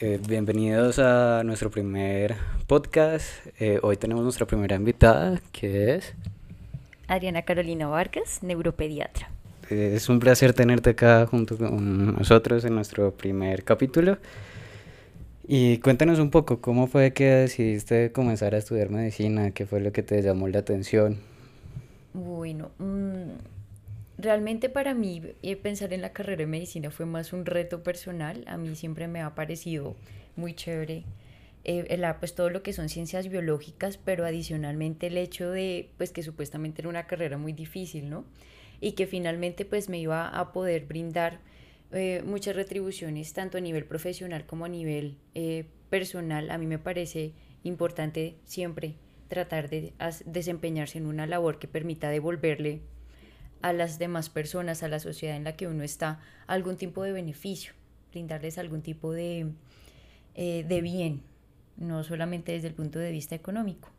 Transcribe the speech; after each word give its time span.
Eh, 0.00 0.20
bienvenidos 0.28 1.00
a 1.00 1.42
nuestro 1.44 1.72
primer 1.72 2.36
podcast. 2.68 3.26
Eh, 3.58 3.80
hoy 3.82 3.96
tenemos 3.96 4.22
nuestra 4.22 4.46
primera 4.46 4.76
invitada, 4.76 5.40
que 5.50 5.96
es 5.96 6.14
Adriana 7.08 7.42
Carolina 7.42 7.88
Vargas, 7.88 8.44
neuropediatra. 8.44 9.28
Eh, 9.70 9.94
es 9.96 10.08
un 10.08 10.20
placer 10.20 10.52
tenerte 10.52 10.90
acá 10.90 11.26
junto 11.26 11.58
con 11.58 12.14
nosotros 12.14 12.64
en 12.64 12.76
nuestro 12.76 13.10
primer 13.10 13.64
capítulo. 13.64 14.18
Y 15.48 15.78
cuéntanos 15.78 16.20
un 16.20 16.30
poco, 16.30 16.60
¿cómo 16.60 16.86
fue 16.86 17.12
que 17.12 17.24
decidiste 17.24 18.12
comenzar 18.12 18.54
a 18.54 18.58
estudiar 18.58 18.90
medicina? 18.90 19.50
¿Qué 19.50 19.66
fue 19.66 19.80
lo 19.80 19.90
que 19.90 20.04
te 20.04 20.22
llamó 20.22 20.46
la 20.46 20.60
atención? 20.60 21.18
Bueno, 22.14 22.70
mm, 22.78 23.57
realmente 24.18 24.68
para 24.68 24.94
mí 24.94 25.22
eh, 25.42 25.56
pensar 25.56 25.92
en 25.92 26.02
la 26.02 26.12
carrera 26.12 26.40
de 26.40 26.46
medicina 26.46 26.90
fue 26.90 27.06
más 27.06 27.32
un 27.32 27.46
reto 27.46 27.82
personal. 27.82 28.44
A 28.46 28.56
mí 28.56 28.74
siempre 28.76 29.08
me 29.08 29.22
ha 29.22 29.34
parecido 29.34 29.96
muy 30.36 30.54
chévere 30.54 31.04
eh, 31.64 32.14
pues 32.18 32.34
todo 32.34 32.48
lo 32.50 32.62
que 32.62 32.72
son 32.72 32.88
ciencias 32.88 33.28
biológicas, 33.28 33.98
pero 33.98 34.24
adicionalmente 34.24 35.08
el 35.08 35.18
hecho 35.18 35.50
de 35.50 35.90
pues 35.98 36.12
que 36.12 36.22
supuestamente 36.22 36.80
era 36.80 36.88
una 36.88 37.06
carrera 37.06 37.36
muy 37.36 37.52
difícil, 37.52 38.08
¿no? 38.08 38.24
Y 38.80 38.92
que 38.92 39.06
finalmente 39.06 39.64
pues 39.64 39.88
me 39.88 39.98
iba 39.98 40.28
a 40.28 40.52
poder 40.52 40.86
brindar 40.86 41.40
eh, 41.92 42.22
muchas 42.24 42.56
retribuciones 42.56 43.32
tanto 43.32 43.58
a 43.58 43.60
nivel 43.60 43.84
profesional 43.84 44.46
como 44.46 44.64
a 44.64 44.68
nivel 44.68 45.18
eh, 45.34 45.66
personal. 45.90 46.50
A 46.50 46.58
mí 46.58 46.66
me 46.66 46.78
parece 46.78 47.32
importante 47.64 48.36
siempre 48.44 48.94
tratar 49.28 49.68
de 49.68 49.92
desempeñarse 50.24 50.96
en 50.96 51.06
una 51.06 51.26
labor 51.26 51.58
que 51.58 51.68
permita 51.68 52.08
devolverle 52.08 52.80
a 53.62 53.72
las 53.72 53.98
demás 53.98 54.28
personas, 54.30 54.82
a 54.82 54.88
la 54.88 55.00
sociedad 55.00 55.36
en 55.36 55.44
la 55.44 55.56
que 55.56 55.66
uno 55.66 55.82
está, 55.82 56.20
algún 56.46 56.76
tipo 56.76 57.02
de 57.02 57.12
beneficio, 57.12 57.72
brindarles 58.10 58.58
algún 58.58 58.82
tipo 58.82 59.12
de, 59.12 59.46
eh, 60.34 60.64
de 60.68 60.80
bien, 60.80 61.22
no 61.76 62.04
solamente 62.04 62.52
desde 62.52 62.68
el 62.68 62.74
punto 62.74 62.98
de 62.98 63.10
vista 63.10 63.34
económico. 63.34 63.90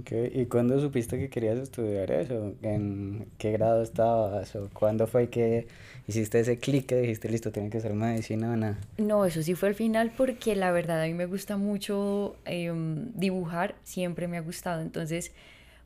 Okay. 0.00 0.32
¿Y 0.34 0.46
cuándo 0.46 0.80
supiste 0.80 1.16
que 1.16 1.30
querías 1.30 1.58
estudiar 1.58 2.10
eso? 2.10 2.54
¿En 2.62 3.28
qué 3.38 3.52
grado 3.52 3.82
estabas? 3.82 4.56
¿O 4.56 4.68
cuándo 4.72 5.06
fue 5.06 5.30
que 5.30 5.68
hiciste 6.08 6.40
ese 6.40 6.58
clic 6.58 6.86
que 6.86 6.96
dijiste, 6.96 7.28
listo, 7.28 7.52
tiene 7.52 7.70
que 7.70 7.80
ser 7.80 7.94
medicina 7.94 8.50
o 8.50 8.56
nada? 8.56 8.78
No, 8.98 9.24
eso 9.24 9.42
sí 9.42 9.54
fue 9.54 9.68
al 9.68 9.74
final 9.76 10.12
porque 10.16 10.56
la 10.56 10.72
verdad 10.72 11.02
a 11.02 11.06
mí 11.06 11.14
me 11.14 11.26
gusta 11.26 11.56
mucho 11.56 12.36
em, 12.44 13.12
dibujar, 13.14 13.76
siempre 13.84 14.26
me 14.26 14.38
ha 14.38 14.40
gustado. 14.40 14.82
Entonces, 14.82 15.32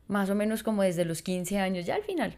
más 0.07 0.31
o 0.31 0.35
menos 0.35 0.63
como 0.63 0.81
desde 0.81 1.05
los 1.05 1.21
15 1.21 1.59
años, 1.59 1.85
ya 1.85 1.93
al 1.93 2.03
final, 2.03 2.35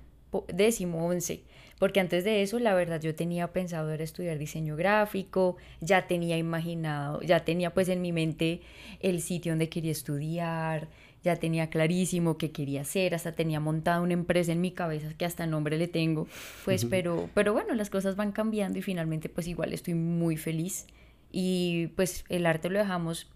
décimo, 0.47 1.05
once. 1.05 1.41
Porque 1.79 1.99
antes 1.99 2.23
de 2.23 2.41
eso, 2.41 2.59
la 2.59 2.73
verdad, 2.73 3.01
yo 3.01 3.15
tenía 3.15 3.51
pensado 3.51 3.91
era 3.91 4.03
estudiar 4.03 4.37
diseño 4.37 4.75
gráfico, 4.75 5.57
ya 5.81 6.07
tenía 6.07 6.37
imaginado, 6.37 7.21
ya 7.21 7.43
tenía 7.43 7.73
pues 7.73 7.89
en 7.89 8.01
mi 8.01 8.11
mente 8.11 8.61
el 9.01 9.21
sitio 9.21 9.51
donde 9.51 9.69
quería 9.69 9.91
estudiar, 9.91 10.87
ya 11.23 11.37
tenía 11.37 11.69
clarísimo 11.69 12.37
qué 12.37 12.51
quería 12.51 12.81
hacer, 12.81 13.15
hasta 13.15 13.33
tenía 13.33 13.59
montada 13.59 14.01
una 14.01 14.13
empresa 14.13 14.51
en 14.51 14.61
mi 14.61 14.71
cabeza 14.71 15.13
que 15.17 15.25
hasta 15.25 15.47
nombre 15.47 15.77
le 15.77 15.87
tengo, 15.87 16.27
pues, 16.65 16.85
pero, 16.85 17.29
pero 17.33 17.53
bueno, 17.53 17.73
las 17.75 17.89
cosas 17.89 18.15
van 18.15 18.31
cambiando 18.31 18.79
y 18.79 18.81
finalmente 18.81 19.29
pues 19.29 19.47
igual 19.47 19.73
estoy 19.73 19.93
muy 19.93 20.37
feliz 20.37 20.85
y 21.31 21.87
pues 21.95 22.25
el 22.29 22.45
arte 22.45 22.69
lo 22.69 22.79
dejamos 22.79 23.29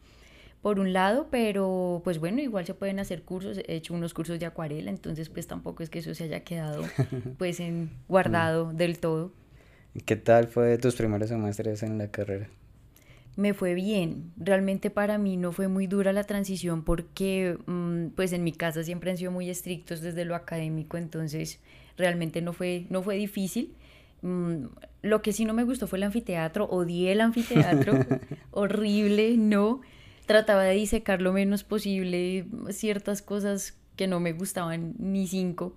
por 0.62 0.80
un 0.80 0.94
lado, 0.94 1.28
pero 1.32 2.02
pues 2.04 2.20
bueno, 2.20 2.42
igual 2.42 2.66
se 2.66 2.74
pueden 2.74 3.00
hacer 3.00 3.24
cursos, 3.24 3.60
he 3.68 3.76
hecho 3.76 3.94
unos 3.94 4.14
cursos 4.14 4.40
de 4.40 4.46
acuarela, 4.46 4.90
entonces 4.90 5.30
pues 5.30 5.48
tampoco 5.48 5.84
es 5.84 5.90
que 5.90 6.00
eso 6.00 6.14
se 6.14 6.26
haya 6.26 6.42
quedado 6.42 6.84
pues 7.38 7.60
en 7.60 7.92
guardado 8.08 8.74
del 8.74 9.00
todo. 9.00 9.32
¿Qué 10.06 10.16
tal 10.16 10.48
fue 10.48 10.78
tus 10.78 10.96
primeros 10.96 11.30
semestres 11.30 11.84
en 11.84 11.98
la 11.98 12.10
carrera? 12.10 12.50
me 13.38 13.54
fue 13.54 13.76
bien. 13.76 14.34
Realmente 14.36 14.90
para 14.90 15.18
mí 15.18 15.38
no 15.38 15.54
fue 15.54 15.70
muy 15.70 15.88
dura 15.88 16.12
la 16.12 16.26
transición 16.26 16.84
porque 16.84 17.58
mm, 17.68 18.08
pues 18.16 18.34
en 18.34 18.44
mi 18.44 18.52
casa 18.52 18.84
siempre 18.84 19.12
han 19.12 19.18
sido 19.18 19.32
muy 19.32 19.50
estrictos 19.50 20.02
desde 20.02 20.26
lo 20.26 20.36
académico, 20.36 20.98
entonces 20.98 21.60
realmente 21.98 22.42
no 22.42 22.52
fue, 22.52 22.88
no 22.90 23.04
fue 23.04 23.16
difícil. 23.16 23.76
Mm, 24.24 24.66
lo 25.04 25.22
que 25.22 25.34
sí 25.34 25.46
no 25.46 25.54
me 25.54 25.64
gustó 25.64 25.86
fue 25.88 26.00
el 26.00 26.04
anfiteatro, 26.04 26.66
odié 26.66 27.12
el 27.12 27.22
anfiteatro, 27.22 27.94
horrible, 28.52 29.38
no. 29.38 29.82
Trataba 30.28 30.64
de 30.64 30.76
disecar 30.76 31.22
lo 31.22 31.34
menos 31.34 31.64
posible 31.64 32.46
ciertas 32.70 33.24
cosas 33.24 33.76
que 33.96 34.08
no 34.08 34.20
me 34.20 34.34
gustaban 34.34 34.94
ni 35.00 35.28
cinco. 35.28 35.74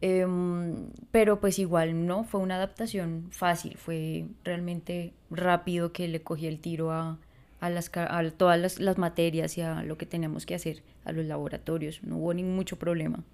Em, 0.00 0.90
pero 1.10 1.40
pues 1.40 1.58
igual 1.58 2.06
no, 2.06 2.22
fue 2.22 2.40
una 2.40 2.54
adaptación 2.54 3.26
fácil, 3.30 3.76
fue 3.76 4.26
realmente 4.44 5.12
rápido 5.28 5.92
que 5.92 6.06
le 6.06 6.22
cogí 6.22 6.46
el 6.46 6.60
tiro 6.60 6.92
a, 6.92 7.18
a, 7.58 7.70
las, 7.70 7.90
a 7.96 8.30
todas 8.30 8.60
las, 8.60 8.78
las, 8.78 8.96
materias 8.96 9.58
y 9.58 9.62
a 9.62 9.82
lo 9.82 9.98
que 9.98 10.06
tenemos 10.06 10.46
que 10.46 10.54
hacer, 10.54 10.84
a 11.04 11.10
los 11.10 11.24
laboratorios, 11.24 12.00
no 12.04 12.18
hubo 12.18 12.32
ni 12.32 12.44
mucho 12.44 12.78
problema. 12.78 13.24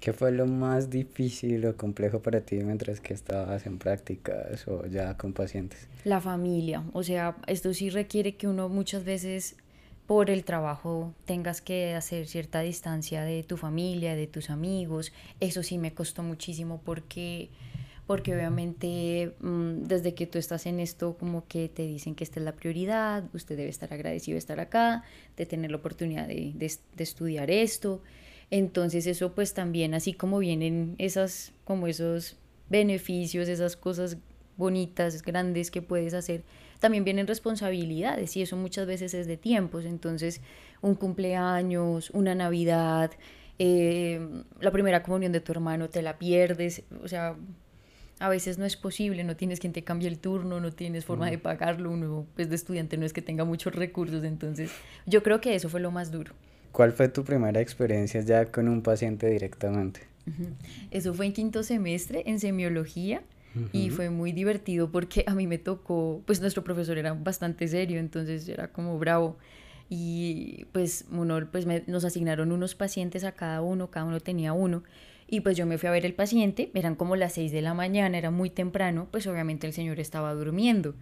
¿Qué 0.00 0.14
fue 0.14 0.32
lo 0.32 0.46
más 0.46 0.88
difícil 0.88 1.66
o 1.66 1.76
complejo 1.76 2.20
para 2.20 2.40
ti 2.40 2.56
mientras 2.56 3.00
que 3.00 3.12
estabas 3.14 3.66
en 3.66 3.78
prácticas 3.78 4.66
o 4.66 4.86
ya 4.86 5.16
con 5.18 5.34
pacientes? 5.34 5.88
La 6.04 6.20
familia, 6.20 6.84
o 6.94 7.02
sea, 7.02 7.36
esto 7.46 7.74
sí 7.74 7.90
requiere 7.90 8.36
que 8.36 8.48
uno 8.48 8.70
muchas 8.70 9.04
veces 9.04 9.56
por 10.06 10.28
el 10.28 10.44
trabajo 10.44 11.14
tengas 11.24 11.60
que 11.60 11.94
hacer 11.94 12.26
cierta 12.26 12.60
distancia 12.60 13.22
de 13.22 13.42
tu 13.42 13.56
familia, 13.56 14.14
de 14.14 14.26
tus 14.26 14.50
amigos. 14.50 15.12
Eso 15.40 15.62
sí 15.62 15.78
me 15.78 15.94
costó 15.94 16.22
muchísimo 16.22 16.82
porque, 16.84 17.48
porque 18.06 18.34
obviamente 18.34 19.34
mm, 19.40 19.84
desde 19.84 20.14
que 20.14 20.26
tú 20.26 20.38
estás 20.38 20.66
en 20.66 20.78
esto 20.80 21.16
como 21.18 21.46
que 21.46 21.70
te 21.70 21.86
dicen 21.86 22.14
que 22.14 22.24
esta 22.24 22.38
es 22.38 22.44
la 22.44 22.52
prioridad, 22.52 23.24
usted 23.32 23.56
debe 23.56 23.70
estar 23.70 23.92
agradecido 23.94 24.34
de 24.34 24.40
estar 24.40 24.60
acá, 24.60 25.04
de 25.36 25.46
tener 25.46 25.70
la 25.70 25.78
oportunidad 25.78 26.28
de, 26.28 26.52
de, 26.54 27.02
estudiar 27.02 27.50
esto. 27.50 28.02
Entonces 28.50 29.06
eso 29.06 29.32
pues 29.34 29.54
también, 29.54 29.94
así 29.94 30.12
como 30.12 30.38
vienen 30.38 30.96
esas, 30.98 31.52
como 31.64 31.86
esos 31.86 32.36
beneficios, 32.68 33.48
esas 33.48 33.74
cosas 33.74 34.18
bonitas, 34.58 35.22
grandes 35.22 35.70
que 35.70 35.80
puedes 35.80 36.12
hacer, 36.12 36.44
también 36.80 37.04
vienen 37.04 37.26
responsabilidades 37.26 38.36
y 38.36 38.42
eso 38.42 38.56
muchas 38.56 38.86
veces 38.86 39.14
es 39.14 39.26
de 39.26 39.36
tiempos. 39.36 39.84
Entonces, 39.84 40.40
un 40.80 40.94
cumpleaños, 40.94 42.10
una 42.10 42.34
Navidad, 42.34 43.10
eh, 43.58 44.20
la 44.60 44.70
primera 44.70 45.02
comunión 45.02 45.32
de 45.32 45.40
tu 45.40 45.52
hermano 45.52 45.88
te 45.88 46.02
la 46.02 46.18
pierdes, 46.18 46.82
o 47.02 47.08
sea, 47.08 47.36
a 48.18 48.28
veces 48.28 48.58
no 48.58 48.64
es 48.64 48.76
posible, 48.76 49.24
no 49.24 49.36
tienes 49.36 49.60
quien 49.60 49.72
te 49.72 49.82
cambie 49.82 50.08
el 50.08 50.18
turno, 50.18 50.60
no 50.60 50.72
tienes 50.72 51.04
forma 51.04 51.30
de 51.30 51.38
pagarlo, 51.38 51.90
uno 51.90 52.26
pues 52.34 52.48
de 52.48 52.56
estudiante 52.56 52.96
no 52.96 53.06
es 53.06 53.12
que 53.12 53.22
tenga 53.22 53.44
muchos 53.44 53.74
recursos, 53.74 54.24
entonces 54.24 54.70
yo 55.06 55.22
creo 55.22 55.40
que 55.40 55.54
eso 55.54 55.68
fue 55.68 55.80
lo 55.80 55.90
más 55.90 56.10
duro. 56.10 56.32
¿Cuál 56.72 56.92
fue 56.92 57.08
tu 57.08 57.22
primera 57.24 57.60
experiencia 57.60 58.20
ya 58.20 58.46
con 58.46 58.68
un 58.68 58.82
paciente 58.82 59.28
directamente? 59.28 60.00
Eso 60.90 61.14
fue 61.14 61.26
en 61.26 61.32
quinto 61.32 61.62
semestre 61.62 62.24
en 62.26 62.40
semiología 62.40 63.22
y 63.72 63.90
fue 63.90 64.10
muy 64.10 64.32
divertido 64.32 64.90
porque 64.90 65.24
a 65.26 65.34
mí 65.34 65.46
me 65.46 65.58
tocó, 65.58 66.22
pues 66.26 66.40
nuestro 66.40 66.64
profesor 66.64 66.98
era 66.98 67.12
bastante 67.14 67.68
serio, 67.68 68.00
entonces 68.00 68.48
era 68.48 68.72
como 68.72 68.98
bravo 68.98 69.36
y 69.88 70.66
pues 70.72 71.04
uno, 71.10 71.48
pues 71.50 71.66
nos 71.86 72.04
asignaron 72.04 72.52
unos 72.52 72.74
pacientes 72.74 73.24
a 73.24 73.32
cada 73.32 73.60
uno, 73.62 73.90
cada 73.90 74.06
uno 74.06 74.20
tenía 74.20 74.52
uno 74.52 74.82
y 75.28 75.40
pues 75.40 75.56
yo 75.56 75.66
me 75.66 75.78
fui 75.78 75.88
a 75.88 75.92
ver 75.92 76.04
el 76.04 76.14
paciente, 76.14 76.70
eran 76.74 76.96
como 76.96 77.16
las 77.16 77.34
6 77.34 77.52
de 77.52 77.62
la 77.62 77.74
mañana, 77.74 78.18
era 78.18 78.30
muy 78.30 78.50
temprano, 78.50 79.08
pues 79.10 79.26
obviamente 79.26 79.66
el 79.66 79.72
señor 79.72 80.00
estaba 80.00 80.34
durmiendo. 80.34 80.94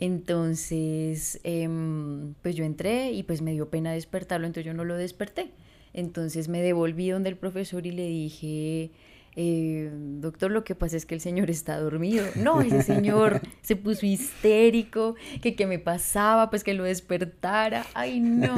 Entonces, 0.00 1.40
em, 1.44 2.34
pues 2.42 2.56
yo 2.56 2.64
entré 2.64 3.12
y 3.12 3.22
pues 3.22 3.42
me 3.42 3.52
dio 3.52 3.70
pena 3.70 3.92
despertarlo, 3.92 4.46
entonces 4.46 4.66
yo 4.66 4.74
no 4.74 4.84
lo 4.84 4.96
desperté. 4.96 5.50
Entonces 5.92 6.48
me 6.48 6.60
devolví 6.60 7.10
donde 7.10 7.30
el 7.30 7.36
profesor 7.36 7.86
y 7.86 7.92
le 7.92 8.06
dije, 8.06 8.90
eh, 9.36 9.90
doctor, 9.92 10.50
lo 10.50 10.62
que 10.64 10.74
pasa 10.74 10.96
es 10.96 11.06
que 11.06 11.14
el 11.14 11.20
señor 11.20 11.50
está 11.50 11.78
dormido. 11.78 12.24
No, 12.36 12.60
ese 12.60 12.82
señor 12.82 13.40
se 13.62 13.76
puso 13.76 14.06
histérico, 14.06 15.16
que 15.42 15.54
qué 15.56 15.66
me 15.66 15.78
pasaba, 15.78 16.50
pues 16.50 16.62
que 16.62 16.74
lo 16.74 16.84
despertara. 16.84 17.84
Ay, 17.94 18.20
no. 18.20 18.54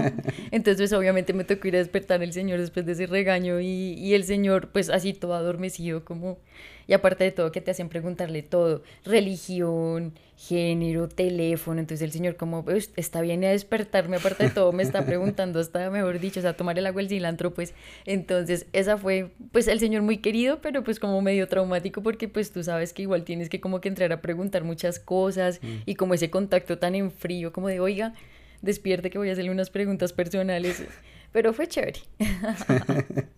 Entonces, 0.51 0.91
pues, 0.91 0.93
obviamente 0.93 1.33
me 1.33 1.45
tocó 1.45 1.69
ir 1.69 1.77
a 1.77 1.79
despertar 1.79 2.23
al 2.23 2.33
señor 2.33 2.61
después 2.61 2.85
de 2.85 2.93
ese 2.93 3.07
regaño 3.07 3.61
y, 3.61 3.95
y 3.95 4.15
el 4.15 4.25
señor, 4.25 4.71
pues 4.71 4.91
así 4.91 5.13
todo 5.13 5.35
adormecido, 5.35 6.05
como 6.05 6.39
y 6.87 6.93
aparte 6.93 7.25
de 7.25 7.33
todo, 7.33 7.53
que 7.53 7.61
te 7.61 7.71
hacen 7.71 7.89
preguntarle 7.89 8.43
todo, 8.43 8.83
religión, 9.05 10.13
género, 10.37 11.09
teléfono. 11.09 11.81
Entonces 11.81 12.05
el 12.05 12.13
señor 12.13 12.37
como, 12.37 12.65
está 12.97 13.21
bien 13.21 13.45
a 13.45 13.49
despertarme, 13.49 14.17
aparte 14.17 14.45
de 14.45 14.51
todo, 14.51 14.73
me 14.73 14.83
está 14.83 15.05
preguntando 15.07 15.59
hasta, 15.59 15.91
mejor 15.91 16.21
dicho, 16.21 16.41
o 16.41 16.43
sea, 16.43 16.57
tomar 16.57 16.79
el 16.79 16.87
agua, 16.87 17.03
el 17.03 17.09
cilantro, 17.09 17.53
pues. 17.55 17.75
Entonces 18.05 18.67
esa 18.73 18.99
fue, 18.99 19.31
pues, 19.53 19.67
el 19.69 19.81
señor 19.81 20.03
muy 20.03 20.19
querido, 20.19 20.61
pero 20.61 20.85
pues 20.85 21.01
como 21.01 21.21
medio 21.23 21.49
traumático 21.49 22.03
porque 22.03 22.29
pues 22.29 22.53
tú 22.53 22.63
sabes 22.63 22.93
que 22.93 23.03
igual 23.03 23.25
tienes 23.25 23.49
que 23.49 23.61
como 23.61 23.81
que 23.81 23.89
entrar 23.89 24.13
a 24.13 24.21
preguntar 24.21 24.65
muchas 24.65 24.99
cosas 24.99 25.61
mm. 25.63 25.83
y 25.87 25.95
como 25.97 26.15
ese 26.15 26.31
contacto 26.31 26.79
tan 26.79 26.95
en 26.95 27.11
frío, 27.11 27.53
como 27.53 27.69
de, 27.69 27.81
oiga, 27.81 28.15
despierte 28.63 29.11
que 29.11 29.19
voy 29.19 29.29
a 29.29 29.33
hacerle 29.33 29.51
unas 29.51 29.71
preguntas 29.71 30.13
personales. 30.13 30.85
Pero 31.33 31.53
fue 31.53 31.67
chévere. 31.67 32.01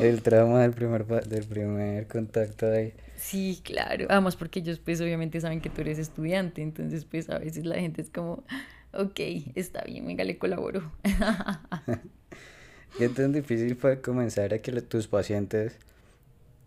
el 0.00 0.22
trauma 0.22 0.62
del 0.62 0.72
primer, 0.72 1.06
del 1.06 1.44
primer 1.44 2.06
contacto 2.06 2.66
ahí. 2.70 2.94
Sí, 3.16 3.60
claro. 3.64 4.06
Además 4.10 4.36
porque 4.36 4.60
ellos 4.60 4.78
pues 4.78 5.00
obviamente 5.00 5.40
saben 5.40 5.60
que 5.60 5.70
tú 5.70 5.80
eres 5.80 5.98
estudiante, 5.98 6.62
entonces 6.62 7.04
pues 7.04 7.30
a 7.30 7.38
veces 7.38 7.64
la 7.64 7.76
gente 7.76 8.02
es 8.02 8.10
como, 8.10 8.44
ok, 8.92 9.20
está 9.54 9.82
bien, 9.84 10.06
venga, 10.06 10.24
le 10.24 10.38
colaboro. 10.38 10.92
¿Qué 12.98 13.08
tan 13.08 13.32
difícil 13.32 13.76
fue 13.76 14.00
comenzar 14.00 14.54
a 14.54 14.58
que 14.58 14.72
tus 14.82 15.08
pacientes 15.08 15.78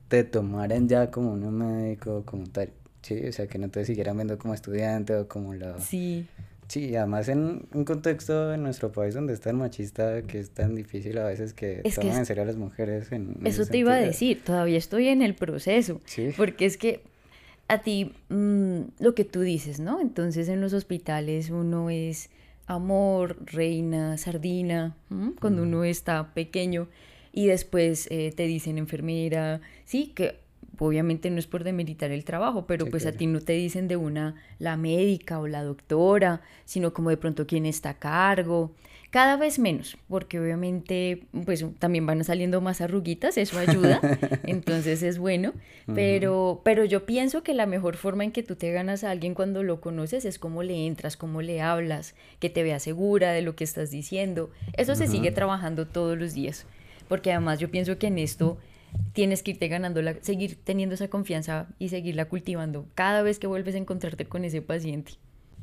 te 0.08 0.24
tomaran 0.24 0.90
ya 0.90 1.10
como 1.10 1.34
un 1.34 1.58
médico, 1.58 2.24
como 2.26 2.48
tal? 2.48 2.72
Sí, 3.02 3.26
o 3.26 3.32
sea, 3.32 3.48
que 3.48 3.58
no 3.58 3.70
te 3.70 3.86
siguieran 3.86 4.18
viendo 4.18 4.38
como 4.38 4.54
estudiante 4.54 5.16
o 5.16 5.28
como 5.28 5.54
la... 5.54 5.80
Sí. 5.80 6.28
Sí, 6.68 6.96
además 6.96 7.30
en 7.30 7.66
un 7.74 7.86
contexto 7.86 8.54
en 8.54 8.64
nuestro 8.64 8.92
país 8.92 9.14
donde 9.14 9.34
es 9.34 9.40
tan 9.40 9.58
machista 9.58 10.22
que 10.24 10.40
es 10.40 10.50
tan 10.50 10.76
difícil 10.76 11.18
a 11.18 11.26
veces 11.26 11.54
que 11.54 11.82
tomen 11.96 12.18
en 12.18 12.26
serio 12.26 12.44
a 12.44 12.46
las 12.46 12.58
mujeres. 12.58 13.12
En, 13.12 13.38
eso 13.46 13.66
te 13.66 13.78
iba 13.78 13.94
a 13.94 13.98
decir, 13.98 14.44
todavía 14.44 14.78
estoy 14.78 15.08
en 15.08 15.22
el 15.22 15.34
proceso. 15.34 16.02
¿Sí? 16.06 16.32
Porque 16.36 16.66
es 16.66 16.78
que 16.78 17.04
a 17.70 17.80
ti, 17.80 18.14
mm, 18.30 18.80
lo 19.00 19.16
que 19.16 19.24
tú 19.24 19.42
dices, 19.42 19.80
¿no? 19.80 20.02
Entonces 20.02 20.50
en 20.50 20.60
los 20.60 20.74
hospitales 20.74 21.50
uno 21.50 21.90
es 21.90 22.30
amor, 22.66 23.38
reina, 23.46 24.18
sardina, 24.18 24.98
cuando 25.40 25.64
uno 25.64 25.86
está 25.86 26.34
pequeño 26.34 26.90
y 27.32 27.48
después 27.48 28.08
eh, 28.12 28.34
te 28.36 28.44
dicen 28.44 28.78
enfermera, 28.78 29.62
sí, 29.86 30.12
que 30.14 30.36
obviamente 30.80 31.30
no 31.30 31.40
es 31.40 31.48
por 31.48 31.64
demeritar 31.64 32.12
el 32.12 32.24
trabajo, 32.24 32.66
pero 32.68 32.86
pues 32.88 33.06
a 33.06 33.12
ti 33.12 33.28
no 33.28 33.42
te 33.42 33.54
dicen 33.54 33.88
de 33.88 33.98
una 33.98 34.36
la 34.60 34.78
médica 34.78 35.40
o 35.40 35.48
la 35.48 35.64
doctora, 35.64 36.42
sino 36.66 36.94
como 36.94 37.10
de 37.10 37.18
pronto 37.18 37.48
quién 37.48 37.66
está 37.66 37.92
a 37.92 38.00
cargo. 38.00 38.72
Cada 39.10 39.38
vez 39.38 39.58
menos, 39.58 39.98
porque 40.10 40.38
obviamente 40.38 41.24
pues 41.46 41.66
también 41.80 42.06
van 42.06 42.26
saliendo 42.26 42.60
más 42.60 42.82
arruguitas, 42.82 43.38
eso 43.38 43.58
ayuda, 43.58 44.02
entonces 44.44 45.02
es 45.02 45.18
bueno, 45.18 45.54
pero, 45.96 46.60
pero 46.66 46.84
yo 46.84 47.06
pienso 47.06 47.42
que 47.42 47.54
la 47.54 47.66
mejor 47.66 47.96
forma 47.96 48.26
en 48.26 48.34
que 48.34 48.44
tú 48.44 48.58
te 48.58 48.70
ganas 48.74 49.06
a 49.06 49.12
alguien 49.12 49.34
cuando 49.34 49.64
lo 49.64 49.80
conoces 49.80 50.26
es 50.26 50.38
cómo 50.38 50.62
le 50.62 50.86
entras, 50.86 51.16
cómo 51.16 51.42
le 51.42 51.62
hablas, 51.62 52.16
que 52.40 52.50
te 52.50 52.64
vea 52.64 52.80
segura 52.80 53.32
de 53.32 53.42
lo 53.42 53.56
que 53.56 53.64
estás 53.64 53.92
diciendo. 53.92 54.52
Eso 54.74 54.94
se 54.94 55.08
sigue 55.08 55.32
trabajando 55.32 55.88
todos 55.88 56.18
los 56.18 56.34
días, 56.34 56.66
porque 57.08 57.32
además 57.32 57.60
yo 57.60 57.72
pienso 57.72 57.98
que 57.98 58.08
en 58.08 58.18
esto 58.18 58.58
tienes 59.14 59.44
que 59.44 59.52
irte 59.52 59.68
ganando, 59.68 60.02
la, 60.02 60.16
seguir 60.22 60.58
teniendo 60.64 60.96
esa 60.96 61.08
confianza 61.08 61.68
y 61.80 61.90
seguirla 61.90 62.26
cultivando 62.26 62.86
cada 62.96 63.22
vez 63.22 63.40
que 63.40 63.48
vuelves 63.48 63.76
a 63.76 63.80
encontrarte 63.80 64.26
con 64.26 64.46
ese 64.46 64.62
paciente. 64.62 65.14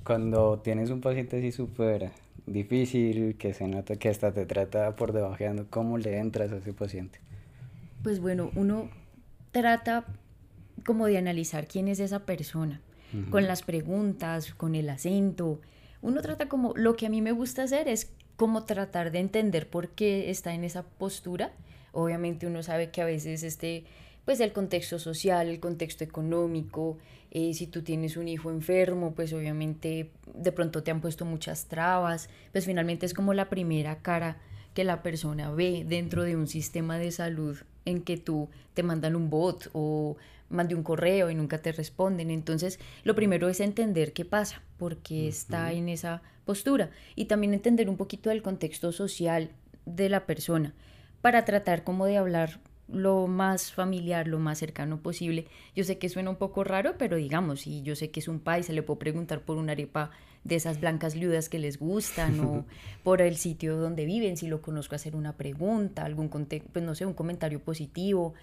Cuando 0.04 0.58
tienes 0.58 0.90
un 0.90 1.00
paciente 1.00 1.38
así 1.38 1.52
súper 1.52 2.10
difícil, 2.46 3.36
que 3.36 3.54
se 3.54 3.66
nota 3.68 3.96
que 3.96 4.08
hasta 4.08 4.32
te 4.32 4.44
trata 4.44 4.96
por 4.96 5.12
debajeando, 5.12 5.66
¿cómo 5.70 5.98
le 5.98 6.18
entras 6.18 6.52
a 6.52 6.56
ese 6.56 6.72
paciente? 6.72 7.20
Pues 8.02 8.20
bueno, 8.20 8.50
uno 8.54 8.90
trata 9.50 10.04
como 10.84 11.06
de 11.06 11.16
analizar 11.16 11.66
quién 11.66 11.88
es 11.88 12.00
esa 12.00 12.26
persona, 12.26 12.80
con 13.30 13.46
las 13.46 13.62
preguntas, 13.62 14.52
con 14.54 14.74
el 14.74 14.90
acento. 14.90 15.60
Uno 16.02 16.20
trata 16.20 16.48
como, 16.48 16.74
lo 16.74 16.96
que 16.96 17.06
a 17.06 17.08
mí 17.10 17.22
me 17.22 17.30
gusta 17.30 17.62
hacer 17.62 17.86
es 17.86 18.12
como 18.36 18.64
tratar 18.64 19.12
de 19.12 19.20
entender 19.20 19.68
por 19.70 19.90
qué 19.90 20.30
está 20.30 20.52
en 20.52 20.64
esa 20.64 20.82
postura 20.82 21.52
Obviamente 21.94 22.46
uno 22.46 22.62
sabe 22.62 22.90
que 22.90 23.00
a 23.00 23.04
veces 23.04 23.44
este, 23.44 23.84
pues 24.24 24.40
el 24.40 24.52
contexto 24.52 24.98
social, 24.98 25.48
el 25.48 25.60
contexto 25.60 26.02
económico, 26.02 26.98
eh, 27.30 27.54
si 27.54 27.68
tú 27.68 27.82
tienes 27.82 28.16
un 28.16 28.26
hijo 28.26 28.50
enfermo, 28.50 29.14
pues 29.14 29.32
obviamente 29.32 30.10
de 30.34 30.52
pronto 30.52 30.82
te 30.82 30.90
han 30.90 31.00
puesto 31.00 31.24
muchas 31.24 31.66
trabas, 31.66 32.28
pues 32.50 32.66
finalmente 32.66 33.06
es 33.06 33.14
como 33.14 33.32
la 33.32 33.48
primera 33.48 34.02
cara 34.02 34.38
que 34.74 34.82
la 34.82 35.04
persona 35.04 35.52
ve 35.52 35.84
dentro 35.86 36.24
de 36.24 36.34
un 36.34 36.48
sistema 36.48 36.98
de 36.98 37.12
salud 37.12 37.58
en 37.84 38.02
que 38.02 38.16
tú 38.16 38.48
te 38.74 38.82
mandan 38.82 39.14
un 39.14 39.30
bot 39.30 39.70
o 39.72 40.16
mande 40.48 40.74
un 40.74 40.82
correo 40.82 41.30
y 41.30 41.36
nunca 41.36 41.62
te 41.62 41.70
responden. 41.70 42.30
Entonces, 42.30 42.80
lo 43.04 43.14
primero 43.14 43.48
es 43.48 43.60
entender 43.60 44.12
qué 44.12 44.24
pasa, 44.24 44.62
por 44.78 44.96
qué 44.96 45.28
está 45.28 45.72
en 45.72 45.88
esa 45.88 46.22
postura. 46.44 46.90
Y 47.14 47.26
también 47.26 47.54
entender 47.54 47.88
un 47.88 47.96
poquito 47.96 48.30
del 48.30 48.42
contexto 48.42 48.90
social 48.90 49.50
de 49.86 50.08
la 50.08 50.26
persona 50.26 50.74
para 51.24 51.46
tratar 51.46 51.84
como 51.84 52.04
de 52.04 52.18
hablar 52.18 52.60
lo 52.86 53.28
más 53.28 53.72
familiar, 53.72 54.28
lo 54.28 54.38
más 54.38 54.58
cercano 54.58 55.00
posible. 55.00 55.46
Yo 55.74 55.82
sé 55.82 55.96
que 55.96 56.10
suena 56.10 56.28
un 56.28 56.36
poco 56.36 56.64
raro, 56.64 56.96
pero 56.98 57.16
digamos, 57.16 57.66
y 57.66 57.80
yo 57.80 57.96
sé 57.96 58.10
que 58.10 58.20
es 58.20 58.28
un 58.28 58.40
país, 58.40 58.66
se 58.66 58.74
le 58.74 58.82
puedo 58.82 58.98
preguntar 58.98 59.40
por 59.40 59.56
una 59.56 59.72
arepa 59.72 60.10
de 60.44 60.56
esas 60.56 60.80
blancas 60.80 61.16
liudas 61.16 61.48
que 61.48 61.58
les 61.58 61.78
gustan 61.78 62.40
o 62.40 62.66
por 63.02 63.22
el 63.22 63.38
sitio 63.38 63.78
donde 63.78 64.04
viven, 64.04 64.36
si 64.36 64.48
lo 64.48 64.60
conozco, 64.60 64.96
hacer 64.96 65.16
una 65.16 65.34
pregunta, 65.34 66.04
algún 66.04 66.28
pues 66.28 66.84
no 66.84 66.94
sé, 66.94 67.06
un 67.06 67.14
comentario 67.14 67.58
positivo 67.58 68.34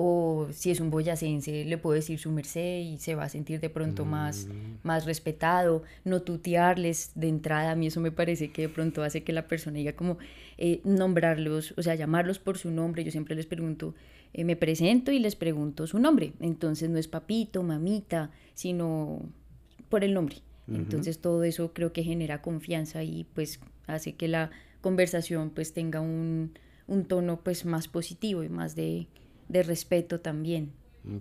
o 0.00 0.46
si 0.52 0.70
es 0.70 0.78
un 0.78 0.90
boyacense, 0.90 1.64
le 1.64 1.76
puedo 1.76 1.94
decir 1.94 2.20
su 2.20 2.30
merced 2.30 2.82
y 2.82 2.98
se 2.98 3.16
va 3.16 3.24
a 3.24 3.28
sentir 3.28 3.58
de 3.58 3.68
pronto 3.68 4.04
más, 4.04 4.46
mm. 4.46 4.86
más 4.86 5.04
respetado, 5.06 5.82
no 6.04 6.22
tutearles 6.22 7.10
de 7.16 7.28
entrada, 7.28 7.72
a 7.72 7.74
mí 7.74 7.88
eso 7.88 8.00
me 8.00 8.12
parece 8.12 8.52
que 8.52 8.62
de 8.62 8.68
pronto 8.68 9.02
hace 9.02 9.24
que 9.24 9.32
la 9.32 9.48
persona 9.48 9.76
diga 9.76 9.94
como 9.94 10.18
eh, 10.56 10.80
nombrarlos, 10.84 11.74
o 11.76 11.82
sea, 11.82 11.96
llamarlos 11.96 12.38
por 12.38 12.58
su 12.58 12.70
nombre, 12.70 13.02
yo 13.02 13.10
siempre 13.10 13.34
les 13.34 13.46
pregunto, 13.46 13.96
eh, 14.34 14.44
me 14.44 14.54
presento 14.54 15.10
y 15.10 15.18
les 15.18 15.34
pregunto 15.34 15.88
su 15.88 15.98
nombre, 15.98 16.32
entonces 16.38 16.88
no 16.88 16.98
es 16.98 17.08
papito, 17.08 17.64
mamita, 17.64 18.30
sino 18.54 19.20
por 19.88 20.04
el 20.04 20.14
nombre. 20.14 20.36
Entonces 20.70 21.18
todo 21.18 21.44
eso 21.44 21.72
creo 21.72 21.94
que 21.94 22.04
genera 22.04 22.42
confianza 22.42 23.02
y 23.02 23.24
pues 23.32 23.58
hace 23.86 24.16
que 24.16 24.28
la 24.28 24.50
conversación 24.82 25.48
pues 25.48 25.72
tenga 25.72 26.00
un, 26.00 26.52
un 26.86 27.06
tono 27.06 27.40
pues 27.42 27.64
más 27.64 27.88
positivo 27.88 28.44
y 28.44 28.50
más 28.50 28.76
de, 28.76 29.08
de 29.48 29.62
respeto 29.62 30.20
también. 30.20 30.72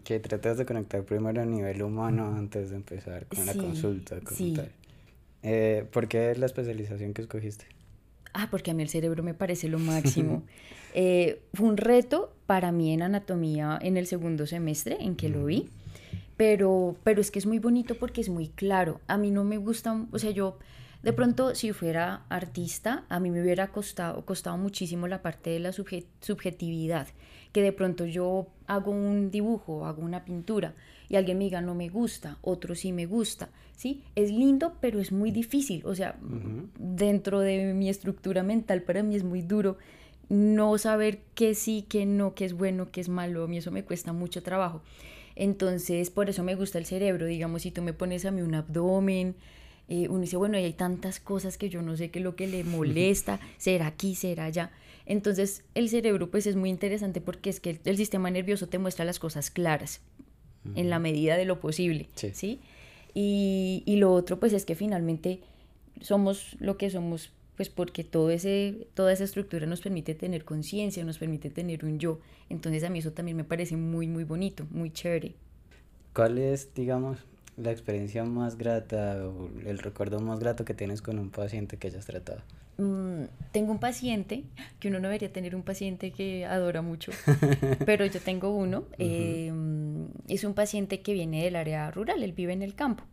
Que 0.04 0.20
tratas 0.20 0.58
de 0.58 0.66
conectar 0.66 1.04
primero 1.04 1.42
a 1.42 1.46
nivel 1.46 1.82
humano 1.82 2.36
antes 2.36 2.72
de 2.72 2.76
empezar 2.76 3.26
con 3.28 3.46
la 3.46 3.54
consulta 3.54 4.20
como 4.20 4.56
tal. 4.56 4.72
Eh, 5.44 5.86
¿Por 5.92 6.08
qué 6.08 6.32
es 6.32 6.38
la 6.38 6.46
especialización 6.46 7.14
que 7.14 7.22
escogiste? 7.22 7.66
Ah, 8.34 8.50
porque 8.52 8.72
a 8.72 8.74
mí 8.74 8.84
el 8.84 8.90
cerebro 8.90 9.24
me 9.24 9.34
parece 9.34 9.70
lo 9.70 9.80
máximo. 9.94 10.44
Eh, 10.94 11.42
fue 11.54 11.68
un 11.68 11.78
reto 11.78 12.34
para 12.46 12.72
mí 12.72 12.94
en 12.94 13.02
anatomía 13.02 13.80
en 13.82 13.98
el 13.98 14.08
segundo 14.08 14.46
semestre 14.46 14.98
en 15.00 15.16
que 15.16 15.30
lo 15.30 15.46
vi, 15.46 15.70
pero, 16.36 16.96
pero 17.04 17.22
es 17.22 17.32
que 17.32 17.40
es 17.40 17.46
muy 17.46 17.60
bonito 17.60 17.96
porque 17.96 18.22
es 18.22 18.30
muy 18.30 18.50
claro. 18.50 19.00
A 19.08 19.18
mí 19.18 19.32
no 19.32 19.44
me 19.44 19.58
gusta, 19.58 20.06
o 20.12 20.20
sea, 20.20 20.32
yo 20.32 20.58
de 21.04 21.14
pronto 21.14 21.56
si 21.56 21.72
fuera 21.72 22.26
artista, 22.30 23.06
a 23.10 23.20
mí 23.20 23.30
me 23.30 23.42
hubiera 23.42 23.68
costado, 23.68 24.26
costado 24.26 24.58
muchísimo 24.58 25.08
la 25.08 25.22
parte 25.22 25.52
de 25.52 25.60
la 25.60 25.72
subjetividad 25.72 27.08
que 27.58 27.64
de 27.64 27.72
pronto 27.72 28.06
yo 28.06 28.46
hago 28.68 28.92
un 28.92 29.32
dibujo, 29.32 29.88
hago 29.88 30.04
una 30.04 30.24
pintura 30.26 30.76
y 31.10 31.16
alguien 31.16 31.40
me 31.40 31.46
diga 31.46 31.60
no 31.60 31.74
me 31.74 31.90
gusta, 31.90 32.38
otro 32.44 32.76
sí 32.76 32.94
me 32.94 33.08
gusta, 33.08 33.50
¿sí? 33.76 34.04
Es 34.14 34.30
lindo, 34.30 34.76
pero 34.80 35.00
es 35.00 35.12
muy 35.12 35.32
difícil, 35.32 35.82
o 35.84 35.96
sea, 35.96 36.20
dentro 36.78 37.40
de 37.40 37.74
mi 37.74 37.90
estructura 37.90 38.44
mental 38.44 38.84
para 38.84 39.02
mí 39.02 39.16
es 39.16 39.24
muy 39.24 39.42
duro 39.42 39.80
no 40.30 40.78
saber 40.78 41.22
qué 41.34 41.56
sí, 41.56 41.84
qué 41.90 42.06
no, 42.06 42.36
qué 42.36 42.46
es 42.46 42.54
bueno, 42.54 42.92
qué 42.92 43.02
es 43.02 43.10
malo, 43.10 43.46
a 43.46 43.48
mí 43.48 43.58
eso 43.58 43.72
me 43.72 43.84
cuesta 43.84 44.14
mucho 44.14 44.44
trabajo. 44.44 44.84
Entonces, 45.36 46.12
por 46.12 46.30
eso 46.30 46.44
me 46.44 46.54
gusta 46.54 46.78
el 46.78 46.86
cerebro, 46.86 47.26
digamos, 47.26 47.64
si 47.64 47.72
tú 47.72 47.82
me 47.82 47.94
pones 47.94 48.24
a 48.26 48.30
mí 48.30 48.44
un 48.44 48.54
abdomen, 48.54 49.34
eh, 49.90 50.10
uno 50.10 50.22
dice, 50.22 50.38
bueno, 50.38 50.58
hay 50.58 50.74
tantas 50.74 51.20
cosas 51.20 51.58
que 51.58 51.70
yo 51.70 51.82
no 51.82 51.98
sé 51.98 52.12
qué 52.12 52.20
es 52.20 52.24
lo 52.24 52.36
que 52.36 52.46
le 52.46 52.64
molesta, 52.76 53.40
será 53.58 53.88
aquí, 53.88 54.14
será 54.14 54.46
allá. 54.46 54.70
Entonces 55.08 55.64
el 55.74 55.90
cerebro 55.90 56.30
pues 56.30 56.46
es 56.46 56.56
muy 56.56 56.70
interesante 56.70 57.22
porque 57.22 57.50
es 57.50 57.60
que 57.60 57.80
el, 57.84 57.98
sistema 57.98 58.30
nervioso 58.30 58.68
te 58.68 58.78
muestra 58.78 59.06
las 59.06 59.20
cosas 59.20 59.50
claras 59.50 60.02
en 60.76 60.90
la 60.90 61.00
medida 61.00 61.38
de 61.38 61.46
lo 61.46 61.62
posible, 61.62 62.10
¿sí? 62.14 62.60
Y, 63.14 63.84
y, 63.86 63.96
lo 63.96 64.12
otro 64.12 64.38
pues 64.38 64.52
es 64.52 64.66
que 64.66 64.76
finalmente 64.76 65.40
somos 66.02 66.58
lo 66.60 66.78
que 66.78 66.90
somos 66.90 67.32
pues 67.56 67.70
porque 67.70 68.04
todo 68.04 68.30
ese, 68.30 68.88
toda 68.94 69.12
esa 69.12 69.24
estructura 69.24 69.66
nos 69.66 69.82
permite 69.82 70.14
tener 70.14 70.46
conciencia, 70.46 71.04
nos 71.04 71.18
permite 71.18 71.50
tener 71.50 71.86
un 71.86 71.98
yo. 72.00 72.20
Entonces 72.50 72.84
a 72.84 72.90
mí 72.90 73.00
eso 73.00 73.14
también 73.14 73.36
me 73.36 73.44
parece 73.44 73.76
muy, 73.76 74.08
muy 74.08 74.26
bonito, 74.26 74.68
muy 74.70 74.92
chévere. 74.92 75.34
¿Cuál 76.14 76.38
es, 76.38 76.74
digamos, 76.76 77.18
la 77.58 77.72
experiencia 77.72 78.24
más 78.26 78.58
grata 78.58 79.28
o 79.28 79.50
el 79.66 79.80
recuerdo 79.80 80.20
más 80.20 80.40
grato 80.40 80.66
que 80.66 80.76
tienes 80.76 81.02
con 81.02 81.18
un 81.18 81.32
paciente 81.32 81.78
que 81.78 81.88
hayas 81.88 82.06
tratado? 82.06 82.44
Mm, 82.78 83.24
tengo 83.52 83.72
un 83.72 83.80
paciente, 83.80 84.44
que 84.80 84.90
uno 84.90 85.00
no 85.00 85.08
debería 85.08 85.32
tener 85.32 85.56
un 85.56 85.64
paciente 85.64 86.12
que 86.12 86.46
adora 86.46 86.82
mucho, 86.82 87.12
pero 87.86 88.06
yo 88.06 88.20
tengo 88.20 88.50
uno. 88.50 88.86
Em, 89.00 90.08
es 90.28 90.44
un 90.44 90.54
paciente 90.54 91.02
que 91.02 91.14
viene 91.14 91.44
del 91.44 91.56
área 91.56 91.90
rural, 91.92 92.24
él 92.24 92.34
vive 92.34 92.54
en 92.54 92.62
el 92.62 92.76
campo. 92.76 93.04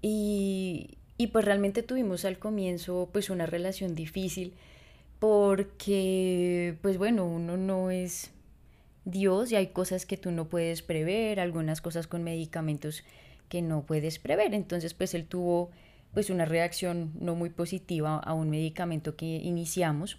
Y, 0.00 0.98
y 1.18 1.26
pues 1.28 1.44
realmente 1.44 1.82
tuvimos 1.82 2.24
al 2.24 2.38
comienzo 2.38 3.10
pues 3.12 3.28
una 3.30 3.46
relación 3.46 3.94
difícil 3.94 4.54
porque 5.18 6.76
pues 6.80 6.96
bueno, 6.96 7.26
uno 7.26 7.56
no 7.56 7.90
es 7.90 8.30
Dios 9.04 9.50
y 9.50 9.56
hay 9.56 9.68
cosas 9.68 10.06
que 10.06 10.16
tú 10.16 10.30
no 10.30 10.48
puedes 10.48 10.82
prever, 10.82 11.40
algunas 11.40 11.80
cosas 11.80 12.06
con 12.06 12.22
medicamentos 12.22 13.02
que 13.48 13.62
no 13.62 13.82
puedes 13.82 14.18
prever. 14.18 14.54
Entonces 14.54 14.94
pues 14.94 15.14
él 15.14 15.26
tuvo 15.26 15.70
pues 16.18 16.30
una 16.30 16.46
reacción 16.46 17.12
no 17.20 17.36
muy 17.36 17.48
positiva 17.48 18.16
a 18.16 18.34
un 18.34 18.50
medicamento 18.50 19.14
que 19.14 19.36
iniciamos. 19.36 20.18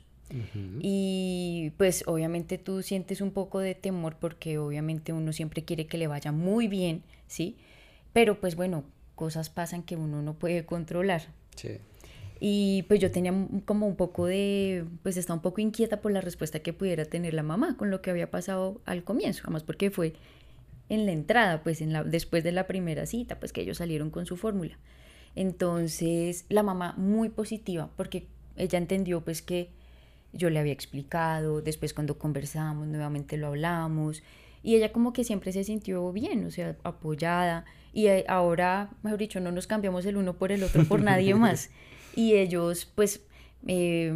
Y 0.81 1.49
Y 1.59 1.71
pues 1.71 2.05
obviamente 2.07 2.57
tú 2.57 2.83
sientes 2.83 3.19
un 3.19 3.31
poco 3.31 3.59
de 3.59 3.75
temor 3.75 4.15
porque 4.17 4.59
obviamente 4.59 5.11
uno 5.11 5.33
siempre 5.33 5.65
quiere 5.65 5.87
que 5.87 5.97
le 5.97 6.07
vaya 6.07 6.31
muy 6.31 6.69
bien, 6.69 7.03
¿sí? 7.27 7.57
Pero 8.13 8.39
pues 8.39 8.55
bueno, 8.55 8.85
cosas 9.15 9.49
pasan 9.49 9.83
que 9.83 9.97
uno 9.97 10.21
no 10.21 10.35
puede 10.35 10.65
controlar. 10.65 11.23
Sí. 11.57 11.79
Y 12.39 12.83
pues 12.83 13.01
yo 13.01 13.11
tenía 13.11 13.33
como 13.65 13.85
un 13.85 13.97
poco 13.97 14.25
de, 14.25 14.85
pues 15.03 15.17
estaba 15.17 15.35
un 15.35 15.41
poco 15.41 15.59
inquieta 15.59 15.99
por 15.99 16.13
la 16.13 16.21
respuesta 16.21 16.61
que 16.61 16.71
pudiera 16.71 17.03
tener 17.03 17.33
la 17.33 17.43
mamá 17.43 17.75
con 17.75 17.89
lo 17.89 18.01
que 18.01 18.09
había 18.09 18.31
pasado 18.31 18.79
al 18.85 19.03
comienzo, 19.03 19.41
además 19.43 19.63
porque 19.63 19.91
fue 19.91 20.13
en 20.87 21.05
la 21.05 21.11
entrada, 21.11 21.61
pues 21.61 21.81
en 21.81 21.91
la, 21.91 22.05
después 22.05 22.41
de 22.45 22.53
la 22.53 22.67
primera 22.67 23.05
cita, 23.05 23.37
pues 23.37 23.51
que 23.51 23.63
ellos 23.63 23.79
salieron 23.79 24.11
con 24.11 24.25
su 24.25 24.37
fórmula. 24.37 24.77
Entonces 25.35 26.45
la 26.49 26.63
mamá 26.63 26.93
muy 26.97 27.29
positiva 27.29 27.89
porque 27.95 28.27
ella 28.55 28.77
entendió 28.77 29.21
pues 29.21 29.41
que 29.41 29.69
yo 30.33 30.49
le 30.49 30.59
había 30.59 30.73
explicado, 30.73 31.61
después 31.61 31.93
cuando 31.93 32.17
conversamos 32.17 32.87
nuevamente 32.87 33.37
lo 33.37 33.47
hablamos 33.47 34.21
y 34.61 34.75
ella 34.75 34.91
como 34.91 35.13
que 35.13 35.23
siempre 35.23 35.51
se 35.51 35.63
sintió 35.63 36.11
bien, 36.11 36.45
o 36.45 36.51
sea, 36.51 36.75
apoyada 36.83 37.65
y 37.93 38.07
eh, 38.07 38.25
ahora, 38.27 38.91
mejor 39.01 39.19
dicho, 39.19 39.39
no 39.39 39.51
nos 39.51 39.67
cambiamos 39.67 40.05
el 40.05 40.17
uno 40.17 40.33
por 40.33 40.51
el 40.51 40.63
otro 40.63 40.83
por 40.85 41.01
nadie 41.01 41.33
más. 41.35 41.69
Y 42.15 42.33
ellos 42.33 42.85
pues 42.95 43.21
eh, 43.67 44.13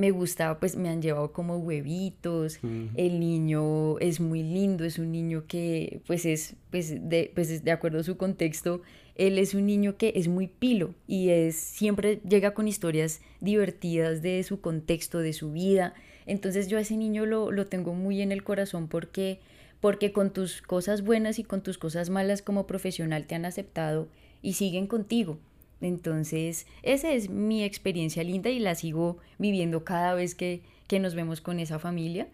me 0.00 0.10
gusta, 0.10 0.58
pues 0.58 0.76
me 0.76 0.88
han 0.88 1.02
llevado 1.02 1.32
como 1.32 1.58
huevitos, 1.58 2.58
el 2.96 3.20
niño 3.20 3.98
es 3.98 4.18
muy 4.18 4.42
lindo, 4.42 4.84
es 4.84 4.98
un 4.98 5.12
niño 5.12 5.44
que 5.46 6.00
pues 6.06 6.24
es, 6.24 6.56
pues 6.70 7.08
de, 7.08 7.30
pues 7.34 7.62
de 7.62 7.70
acuerdo 7.70 8.00
a 8.00 8.02
su 8.02 8.16
contexto, 8.16 8.80
él 9.16 9.36
es 9.38 9.52
un 9.52 9.66
niño 9.66 9.98
que 9.98 10.14
es 10.16 10.26
muy 10.26 10.46
pilo 10.46 10.94
y 11.06 11.28
es, 11.28 11.56
siempre 11.56 12.20
llega 12.26 12.54
con 12.54 12.66
historias 12.66 13.20
divertidas 13.40 14.22
de 14.22 14.42
su 14.42 14.62
contexto, 14.62 15.18
de 15.18 15.34
su 15.34 15.52
vida, 15.52 15.92
entonces 16.24 16.68
yo 16.68 16.78
a 16.78 16.80
ese 16.80 16.96
niño 16.96 17.26
lo, 17.26 17.52
lo 17.52 17.66
tengo 17.66 17.92
muy 17.92 18.22
en 18.22 18.32
el 18.32 18.42
corazón 18.42 18.88
porque, 18.88 19.38
porque 19.80 20.12
con 20.12 20.30
tus 20.32 20.62
cosas 20.62 21.02
buenas 21.04 21.38
y 21.38 21.44
con 21.44 21.62
tus 21.62 21.76
cosas 21.76 22.08
malas 22.08 22.40
como 22.40 22.66
profesional 22.66 23.26
te 23.26 23.34
han 23.34 23.44
aceptado 23.44 24.08
y 24.40 24.54
siguen 24.54 24.86
contigo. 24.86 25.38
Entonces, 25.80 26.66
esa 26.82 27.12
es 27.12 27.30
mi 27.30 27.64
experiencia 27.64 28.22
linda 28.22 28.50
y 28.50 28.58
la 28.58 28.74
sigo 28.74 29.18
viviendo 29.38 29.84
cada 29.84 30.14
vez 30.14 30.34
que, 30.34 30.62
nos 31.00 31.14
vemos 31.14 31.40
con 31.40 31.60
esa 31.60 31.78
familia. 31.78 32.28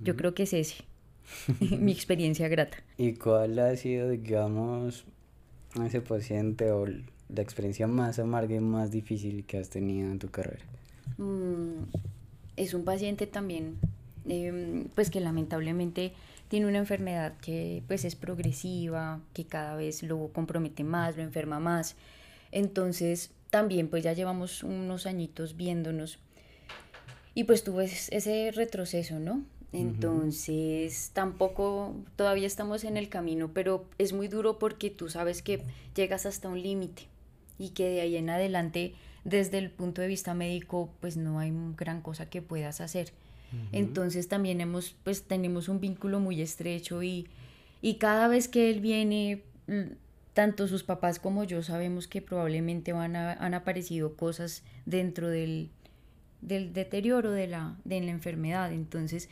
Yo 0.00 0.16
creo 0.16 0.34
que 0.34 0.44
es 0.44 0.52
ese, 0.52 0.76
mi 1.60 1.92
experiencia 1.92 2.48
grata. 2.48 2.78
¿Y 2.96 3.14
cuál 3.14 3.58
ha 3.58 3.76
sido, 3.76 4.10
digamos, 4.10 5.04
ese 5.84 6.00
paciente 6.00 6.72
o 6.72 6.86
la 6.86 7.42
experiencia 7.42 7.86
más 7.86 8.18
amarga 8.18 8.54
y 8.54 8.60
más 8.60 8.90
difícil 8.90 9.44
que 9.44 9.58
has 9.58 9.68
tenido 9.68 10.10
en 10.10 10.18
tu 10.18 10.30
carrera? 10.30 10.64
Mm, 11.18 11.84
es 12.56 12.74
un 12.74 12.84
paciente 12.84 13.26
también, 13.26 13.76
em, 14.28 14.84
pues 14.94 15.10
que 15.10 15.20
lamentablemente 15.20 16.12
tiene 16.48 16.66
una 16.66 16.78
enfermedad 16.78 17.34
que 17.40 17.82
pues 17.86 18.04
es 18.04 18.16
progresiva, 18.16 19.20
que 19.34 19.44
cada 19.44 19.76
vez 19.76 20.02
lo 20.02 20.28
compromete 20.28 20.82
más, 20.82 21.16
lo 21.16 21.22
enferma 21.22 21.60
más. 21.60 21.94
Entonces, 22.52 23.30
también 23.50 23.88
pues 23.88 24.04
ya 24.04 24.12
llevamos 24.12 24.62
unos 24.62 25.06
añitos 25.06 25.56
viéndonos 25.56 26.18
y 27.34 27.44
pues 27.44 27.64
tuve 27.64 27.84
ese 27.84 28.50
retroceso, 28.52 29.20
¿no? 29.20 29.44
Entonces, 29.72 31.10
tampoco 31.12 31.94
todavía 32.16 32.46
estamos 32.46 32.84
en 32.84 32.96
el 32.96 33.10
camino, 33.10 33.50
pero 33.52 33.84
es 33.98 34.12
muy 34.12 34.26
duro 34.26 34.58
porque 34.58 34.90
tú 34.90 35.10
sabes 35.10 35.42
que 35.42 35.62
llegas 35.94 36.24
hasta 36.24 36.48
un 36.48 36.62
límite 36.62 37.02
y 37.58 37.70
que 37.70 37.88
de 37.88 38.00
ahí 38.00 38.16
en 38.16 38.30
adelante, 38.30 38.94
desde 39.24 39.58
el 39.58 39.70
punto 39.70 40.00
de 40.00 40.08
vista 40.08 40.32
médico, 40.32 40.90
pues 41.00 41.16
no 41.16 41.38
hay 41.38 41.52
gran 41.76 42.00
cosa 42.00 42.30
que 42.30 42.40
puedas 42.40 42.80
hacer. 42.80 43.12
Entonces 43.72 44.28
también 44.28 44.60
hemos, 44.60 44.94
pues 45.04 45.22
tenemos 45.22 45.68
un 45.68 45.80
vínculo 45.80 46.20
muy 46.20 46.42
estrecho 46.42 47.02
y, 47.02 47.26
y 47.80 47.94
cada 47.94 48.28
vez 48.28 48.48
que 48.48 48.70
él 48.70 48.80
viene, 48.80 49.42
tanto 50.38 50.68
sus 50.68 50.84
papás 50.84 51.18
como 51.18 51.42
yo 51.42 51.64
sabemos 51.64 52.06
que 52.06 52.22
probablemente 52.22 52.92
van 52.92 53.16
a, 53.16 53.32
han 53.32 53.54
aparecido 53.54 54.14
cosas 54.14 54.62
dentro 54.86 55.28
del, 55.28 55.68
del 56.42 56.72
deterioro 56.72 57.32
de 57.32 57.48
la, 57.48 57.76
de 57.84 58.00
la 58.00 58.12
enfermedad. 58.12 58.72
Entonces, 58.72 59.28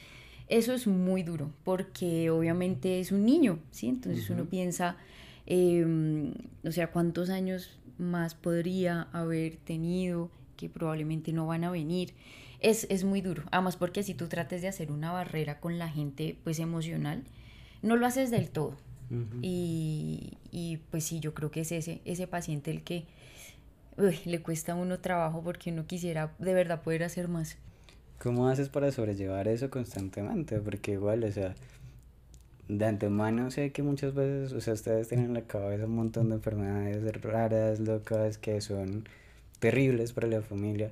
eso 0.49 0.73
es 0.73 0.89
muy 0.89 1.23
duro, 1.23 1.53
porque 1.63 2.29
obviamente 2.31 2.99
es 2.99 3.13
un 3.13 3.25
niño, 3.25 3.61
¿sí? 3.71 3.87
Entonces 3.87 4.29
uno 4.31 4.47
piensa, 4.47 4.97
em, 5.47 6.35
o 6.65 6.73
sea, 6.73 6.91
cuántos 6.91 7.31
años 7.31 7.79
más 7.99 8.35
podría 8.35 9.03
haber 9.13 9.59
tenido 9.59 10.29
que 10.57 10.69
probablemente 10.69 11.33
no 11.33 11.47
van 11.47 11.63
a 11.63 11.71
venir. 11.71 12.15
Es, 12.59 12.85
es 12.91 13.05
muy 13.05 13.21
duro, 13.21 13.45
además 13.53 13.77
porque 13.77 14.03
si 14.03 14.15
tú 14.15 14.27
trates 14.27 14.61
de 14.61 14.67
hacer 14.67 14.91
una 14.91 15.13
barrera 15.13 15.61
con 15.61 15.79
la 15.79 15.89
gente, 15.89 16.37
pues 16.43 16.59
emocional, 16.59 17.23
no 17.81 17.95
lo 17.95 18.07
haces 18.07 18.33
del 18.33 18.51
todo 18.51 18.77
y, 19.43 20.39
y, 20.51 20.79
pues 20.91 21.05
sí, 21.05 21.21
yo 21.21 21.35
creo 21.35 21.51
que 21.51 21.61
es 21.61 21.73
ese, 21.73 22.01
ese 22.05 22.27
paciente 22.27 22.71
el 22.71 22.83
que 22.83 23.05
le 24.25 24.43
cuesta 24.43 24.73
a 24.73 24.75
uno 24.75 24.99
trabajo 24.99 25.43
porque 25.43 25.73
uno 25.73 25.87
quisiera 25.87 26.35
de 26.39 26.55
verdad 26.55 26.83
poder 26.83 27.05
hacer 27.05 27.29
más. 27.29 27.57
¿Cómo 28.19 28.49
haces 28.49 28.69
para 28.69 28.91
sobrellevar 28.93 29.47
eso 29.49 29.71
constantemente? 29.71 30.59
Porque 30.59 30.93
igual, 30.93 31.25
o 31.25 31.31
sea, 31.31 31.55
de 32.69 32.85
antemano 32.85 33.51
sé 33.51 33.73
que 33.73 33.83
muchas 33.83 34.15
veces, 34.15 34.53
o 34.53 34.61
sea, 34.61 34.75
ustedes 34.75 35.09
tienen 35.09 35.27
en 35.27 35.35
la 35.35 35.43
cabeza 35.43 35.85
un 35.85 35.95
montón 35.95 36.31
de 36.31 36.37
enfermedades 36.37 37.23
raras, 37.23 37.79
locas, 37.79 38.39
que 38.39 38.61
son 38.61 39.07
terribles 39.59 40.13
para 40.13 40.29
la 40.29 40.43
familia 40.43 40.91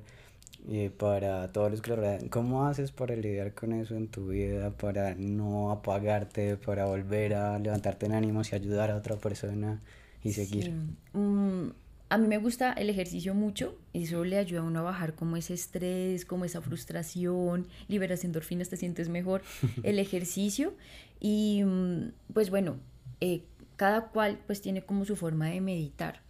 y 0.67 0.89
para 0.89 1.51
todos 1.51 1.71
los 1.71 1.81
que 1.81 1.91
lo 1.91 1.97
rodean. 1.97 2.29
¿Cómo 2.29 2.65
haces 2.65 2.91
para 2.91 3.15
lidiar 3.15 3.53
con 3.53 3.73
eso 3.73 3.95
en 3.95 4.07
tu 4.07 4.29
vida, 4.29 4.71
para 4.71 5.15
no 5.15 5.71
apagarte, 5.71 6.57
para 6.57 6.85
volver 6.85 7.35
a 7.35 7.59
levantarte 7.59 8.05
en 8.07 8.13
ánimos 8.13 8.51
y 8.51 8.55
ayudar 8.55 8.91
a 8.91 8.95
otra 8.95 9.15
persona 9.17 9.81
y 10.23 10.33
seguir? 10.33 10.73
Mm, 11.13 11.69
a 12.09 12.17
mí 12.17 12.27
me 12.27 12.37
gusta 12.37 12.73
el 12.73 12.89
ejercicio 12.89 13.33
mucho, 13.33 13.77
eso 13.93 14.23
le 14.25 14.37
ayuda 14.37 14.61
a 14.61 14.63
uno 14.63 14.79
a 14.79 14.83
bajar 14.83 15.13
como 15.13 15.37
ese 15.37 15.53
estrés, 15.53 16.25
como 16.25 16.45
esa 16.45 16.61
frustración, 16.61 17.67
liberas 17.87 18.23
endorfinas, 18.23 18.69
te 18.69 18.77
sientes 18.77 19.09
mejor, 19.09 19.43
el 19.83 19.99
ejercicio 19.99 20.73
y 21.19 21.63
mm, 21.63 22.11
pues 22.33 22.49
bueno, 22.49 22.77
eh, 23.21 23.43
cada 23.75 24.07
cual 24.07 24.39
pues 24.47 24.61
tiene 24.61 24.83
como 24.83 25.05
su 25.05 25.15
forma 25.15 25.47
de 25.47 25.61
meditar. 25.61 26.24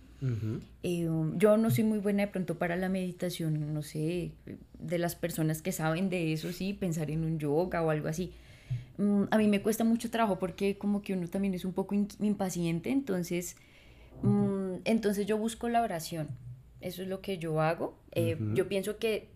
Eh, 0.83 1.07
um, 1.07 1.37
yo 1.37 1.57
no 1.57 1.69
soy 1.69 1.83
muy 1.83 1.99
buena 1.99 2.23
de 2.23 2.27
pronto 2.27 2.57
para 2.57 2.75
la 2.75 2.89
meditación, 2.89 3.73
no 3.73 3.81
sé, 3.81 4.31
de 4.79 4.97
las 4.97 5.15
personas 5.15 5.61
que 5.61 5.71
saben 5.71 6.09
de 6.09 6.33
eso, 6.33 6.51
sí, 6.51 6.73
pensar 6.73 7.11
en 7.11 7.23
un 7.23 7.37
yoga 7.37 7.81
o 7.83 7.89
algo 7.89 8.07
así. 8.07 8.31
Mm, 8.97 9.23
a 9.29 9.37
mí 9.37 9.47
me 9.47 9.61
cuesta 9.61 9.83
mucho 9.83 10.09
trabajo 10.09 10.39
porque 10.39 10.77
como 10.77 11.01
que 11.01 11.13
uno 11.13 11.27
también 11.27 11.53
es 11.53 11.65
un 11.65 11.73
poco 11.73 11.95
impaciente, 11.95 12.91
entonces, 12.91 13.57
mm, 14.21 14.75
entonces 14.85 15.25
yo 15.25 15.37
busco 15.37 15.69
la 15.69 15.81
oración. 15.81 16.29
Eso 16.81 17.01
es 17.01 17.07
lo 17.07 17.21
que 17.21 17.37
yo 17.37 17.61
hago. 17.61 17.97
Eh, 18.11 18.37
yo 18.53 18.67
pienso 18.67 18.97
que 18.97 19.29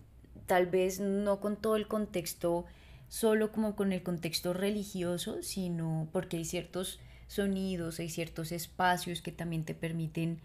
tal 0.46 0.68
vez 0.68 1.00
no 1.00 1.40
con 1.40 1.56
todo 1.56 1.76
el 1.76 1.88
contexto, 1.88 2.66
solo 3.08 3.52
como 3.52 3.76
con 3.76 3.92
el 3.92 4.04
contexto 4.04 4.54
religioso, 4.54 5.42
sino 5.42 6.08
porque 6.12 6.38
hay 6.38 6.46
ciertos 6.46 7.00
sonidos, 7.28 8.00
hay 8.00 8.10
ciertos 8.10 8.52
espacios 8.52 9.22
que 9.22 9.32
también 9.32 9.64
te 9.64 9.74
permiten 9.74 10.40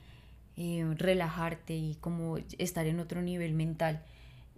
eh, 0.56 0.87
relajarte 0.96 1.75
y 1.75 1.96
como 2.00 2.38
estar 2.58 2.87
en 2.87 3.00
otro 3.00 3.23
nivel 3.23 3.54
mental, 3.54 4.02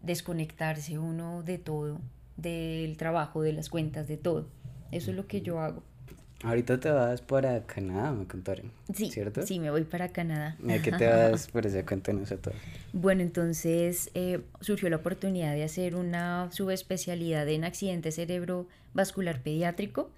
desconectarse 0.03 0.99
uno 0.99 1.43
de 1.43 1.59
todo, 1.59 1.99
del 2.37 2.97
trabajo, 2.97 3.43
de 3.43 3.53
las 3.53 3.69
cuentas, 3.71 4.09
de 4.09 4.17
todo. 4.17 4.47
Eso 4.93 5.11
es 5.11 5.17
lo 5.17 5.27
que 5.27 5.43
yo 5.43 5.61
hago. 5.61 5.83
Ahorita 6.45 6.79
te 6.79 6.91
vas 6.91 7.23
para 7.23 7.65
Canadá, 7.65 8.13
me 8.13 8.27
contaron. 8.27 8.71
Sí, 8.95 9.11
¿cierto? 9.11 9.47
Sí, 9.47 9.59
me 9.59 9.71
voy 9.71 9.85
para 9.85 10.11
Canadá. 10.11 10.57
¿Y 10.63 10.71
a 10.73 10.83
qué 10.83 10.93
te 10.93 11.07
vas 11.07 11.49
por 11.49 11.67
ese 11.67 11.83
cuéntanos 11.85 12.31
a 12.31 12.37
todo? 12.37 12.55
Bueno, 12.93 13.23
entonces 13.23 14.11
eh, 14.13 14.43
surgió 14.61 14.91
la 14.91 14.97
oportunidad 14.97 15.55
de 15.55 15.65
hacer 15.65 15.97
una 15.97 16.51
subespecialidad 16.53 17.49
en 17.49 17.65
accidente 17.65 18.13
cerebrovascular 18.13 19.41
pediátrico. 19.41 20.11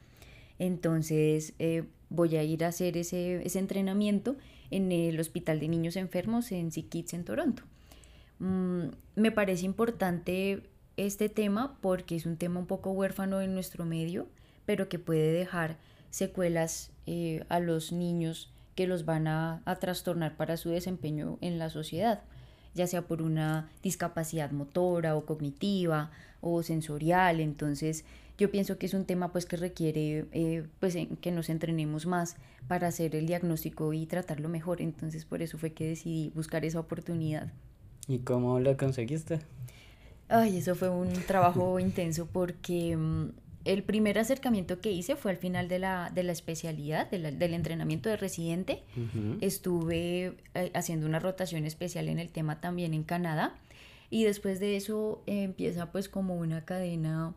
Entonces 0.58 1.54
eh, 1.60 1.84
voy 2.10 2.36
a 2.36 2.42
ir 2.42 2.64
a 2.64 2.68
hacer 2.68 2.96
ese, 2.96 3.40
ese 3.46 3.60
entrenamiento 3.60 4.34
en 4.70 4.92
el 4.92 5.18
Hospital 5.20 5.60
de 5.60 5.68
Niños 5.68 5.96
Enfermos 5.96 6.52
en 6.52 6.70
Kids 6.70 7.14
en 7.14 7.24
Toronto. 7.24 7.62
Mm, 8.38 8.88
me 9.16 9.30
parece 9.32 9.64
importante 9.64 10.62
este 10.96 11.28
tema 11.28 11.78
porque 11.80 12.16
es 12.16 12.26
un 12.26 12.36
tema 12.36 12.60
un 12.60 12.66
poco 12.66 12.90
huérfano 12.90 13.40
en 13.40 13.54
nuestro 13.54 13.84
medio, 13.84 14.26
pero 14.66 14.88
que 14.88 14.98
puede 14.98 15.32
dejar 15.32 15.76
secuelas 16.10 16.90
eh, 17.06 17.44
a 17.48 17.60
los 17.60 17.92
niños 17.92 18.52
que 18.74 18.86
los 18.86 19.04
van 19.04 19.26
a, 19.26 19.62
a 19.64 19.76
trastornar 19.76 20.36
para 20.36 20.56
su 20.56 20.70
desempeño 20.70 21.38
en 21.40 21.58
la 21.58 21.70
sociedad, 21.70 22.22
ya 22.74 22.86
sea 22.86 23.02
por 23.02 23.22
una 23.22 23.70
discapacidad 23.82 24.50
motora 24.52 25.16
o 25.16 25.24
cognitiva 25.24 26.10
o 26.40 26.62
sensorial. 26.62 27.40
Entonces, 27.40 28.04
yo 28.38 28.50
pienso 28.52 28.78
que 28.78 28.86
es 28.86 28.94
un 28.94 29.04
tema 29.04 29.32
pues 29.32 29.46
que 29.46 29.56
requiere 29.56 30.26
eh, 30.32 30.64
pues 30.78 30.96
que 31.20 31.32
nos 31.32 31.50
entrenemos 31.50 32.06
más 32.06 32.36
para 32.68 32.86
hacer 32.86 33.16
el 33.16 33.26
diagnóstico 33.26 33.92
y 33.92 34.06
tratarlo 34.06 34.48
mejor. 34.48 34.80
Entonces 34.80 35.24
por 35.24 35.42
eso 35.42 35.58
fue 35.58 35.72
que 35.72 35.88
decidí 35.88 36.30
buscar 36.34 36.64
esa 36.64 36.78
oportunidad. 36.78 37.52
¿Y 38.06 38.20
cómo 38.20 38.60
la 38.60 38.76
conseguiste? 38.76 39.40
Ay, 40.28 40.58
eso 40.58 40.76
fue 40.76 40.88
un 40.88 41.12
trabajo 41.26 41.78
intenso 41.80 42.26
porque 42.26 42.96
mm, 42.96 43.30
el 43.64 43.82
primer 43.82 44.18
acercamiento 44.18 44.80
que 44.80 44.92
hice 44.92 45.16
fue 45.16 45.32
al 45.32 45.36
final 45.36 45.68
de 45.68 45.80
la, 45.80 46.10
de 46.14 46.22
la 46.22 46.32
especialidad, 46.32 47.10
del 47.10 47.54
entrenamiento 47.54 48.08
de 48.08 48.16
residente. 48.16 48.82
Estuve 49.40 50.36
eh, 50.54 50.70
haciendo 50.74 51.06
una 51.06 51.18
rotación 51.18 51.64
especial 51.64 52.08
en 52.08 52.18
el 52.18 52.30
tema 52.30 52.60
también 52.60 52.94
en 52.94 53.02
Canadá. 53.02 53.56
Y 54.10 54.24
después 54.24 54.60
de 54.60 54.76
eso 54.76 55.22
empieza 55.26 55.92
pues 55.92 56.08
como 56.08 56.36
una 56.36 56.64
cadena 56.64 57.34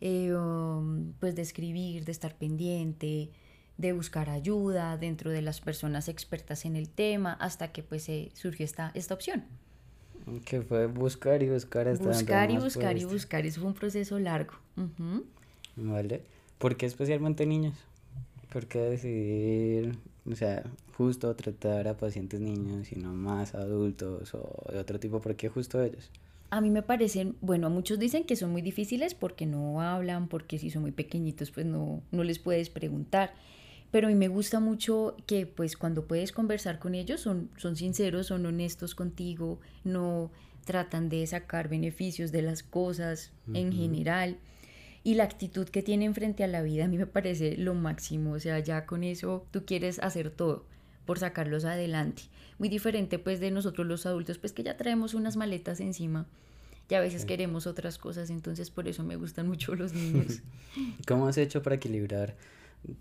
eh, 0.00 0.34
um, 0.34 1.12
pues 1.18 1.34
de 1.34 1.42
escribir, 1.42 2.04
de 2.04 2.12
estar 2.12 2.36
pendiente, 2.36 3.30
de 3.78 3.92
buscar 3.92 4.30
ayuda 4.30 4.96
dentro 4.96 5.30
de 5.30 5.42
las 5.42 5.60
personas 5.60 6.08
expertas 6.08 6.64
en 6.64 6.76
el 6.76 6.88
tema, 6.88 7.32
hasta 7.32 7.72
que 7.72 7.82
pues 7.82 8.08
surgió 8.34 8.64
esta, 8.64 8.92
esta 8.94 9.14
opción. 9.14 9.44
Que 10.44 10.62
fue 10.62 10.86
buscar 10.86 11.42
y 11.42 11.50
buscar 11.50 11.88
hasta 11.88 12.04
Buscar 12.06 12.50
y 12.50 12.56
buscar 12.56 12.96
y 12.96 13.04
buscar, 13.04 13.44
eso 13.44 13.60
fue 13.60 13.68
un 13.68 13.74
proceso 13.74 14.18
largo. 14.18 14.54
Vale. 15.76 16.22
¿Por 16.58 16.76
qué 16.76 16.86
especialmente 16.86 17.46
niños? 17.46 17.74
¿Por 18.52 18.66
qué 18.66 18.78
decidir, 18.78 19.98
o 20.30 20.34
sea, 20.34 20.64
justo 20.96 21.34
tratar 21.34 21.88
a 21.88 21.96
pacientes 21.96 22.40
niños 22.40 22.92
y 22.92 22.96
no 22.96 23.12
más 23.12 23.54
adultos 23.54 24.34
o 24.34 24.72
de 24.72 24.78
otro 24.78 24.98
tipo? 24.98 25.20
¿Por 25.20 25.36
qué 25.36 25.48
justo 25.48 25.82
ellos? 25.82 26.10
A 26.50 26.60
mí 26.60 26.70
me 26.70 26.82
parecen, 26.82 27.36
bueno, 27.40 27.68
muchos 27.68 27.98
dicen 27.98 28.24
que 28.24 28.36
son 28.36 28.52
muy 28.52 28.62
difíciles 28.62 29.14
porque 29.14 29.44
no 29.44 29.80
hablan, 29.80 30.28
porque 30.28 30.58
si 30.58 30.70
son 30.70 30.82
muy 30.82 30.92
pequeñitos 30.92 31.50
pues 31.50 31.66
no, 31.66 32.02
no 32.12 32.24
les 32.24 32.38
puedes 32.38 32.70
preguntar. 32.70 33.34
Pero 33.90 34.08
a 34.08 34.10
mí 34.10 34.16
me 34.16 34.28
gusta 34.28 34.60
mucho 34.60 35.16
que 35.26 35.46
pues 35.46 35.76
cuando 35.76 36.06
puedes 36.06 36.32
conversar 36.32 36.78
con 36.78 36.94
ellos 36.94 37.20
son, 37.20 37.50
son 37.56 37.76
sinceros, 37.76 38.26
son 38.26 38.44
honestos 38.46 38.94
contigo, 38.94 39.60
no 39.84 40.30
tratan 40.64 41.08
de 41.08 41.26
sacar 41.26 41.68
beneficios 41.68 42.32
de 42.32 42.42
las 42.42 42.62
cosas 42.62 43.32
en 43.52 43.72
general 43.72 44.38
y 45.04 45.14
la 45.14 45.24
actitud 45.24 45.68
que 45.68 45.82
tienen 45.82 46.14
frente 46.14 46.42
a 46.42 46.48
la 46.48 46.62
vida 46.62 46.86
a 46.86 46.88
mí 46.88 46.96
me 46.96 47.06
parece 47.06 47.56
lo 47.58 47.74
máximo, 47.74 48.32
o 48.32 48.40
sea, 48.40 48.58
ya 48.58 48.86
con 48.86 49.04
eso 49.04 49.46
tú 49.50 49.64
quieres 49.66 49.98
hacer 50.00 50.30
todo 50.30 50.64
por 51.04 51.18
sacarlos 51.18 51.66
adelante. 51.66 52.22
Muy 52.58 52.70
diferente 52.70 53.18
pues 53.18 53.38
de 53.38 53.50
nosotros 53.50 53.86
los 53.86 54.06
adultos, 54.06 54.38
pues 54.38 54.52
que 54.52 54.62
ya 54.62 54.76
traemos 54.76 55.12
unas 55.12 55.36
maletas 55.36 55.80
encima 55.80 56.26
y 56.88 56.94
a 56.94 57.00
veces 57.00 57.24
queremos 57.24 57.66
otras 57.66 57.98
cosas, 57.98 58.30
entonces 58.30 58.70
por 58.70 58.88
eso 58.88 59.04
me 59.04 59.16
gustan 59.16 59.46
mucho 59.46 59.74
los 59.74 59.92
niños. 59.92 60.42
¿Cómo 61.06 61.28
has 61.28 61.36
hecho 61.36 61.62
para 61.62 61.76
equilibrar 61.76 62.34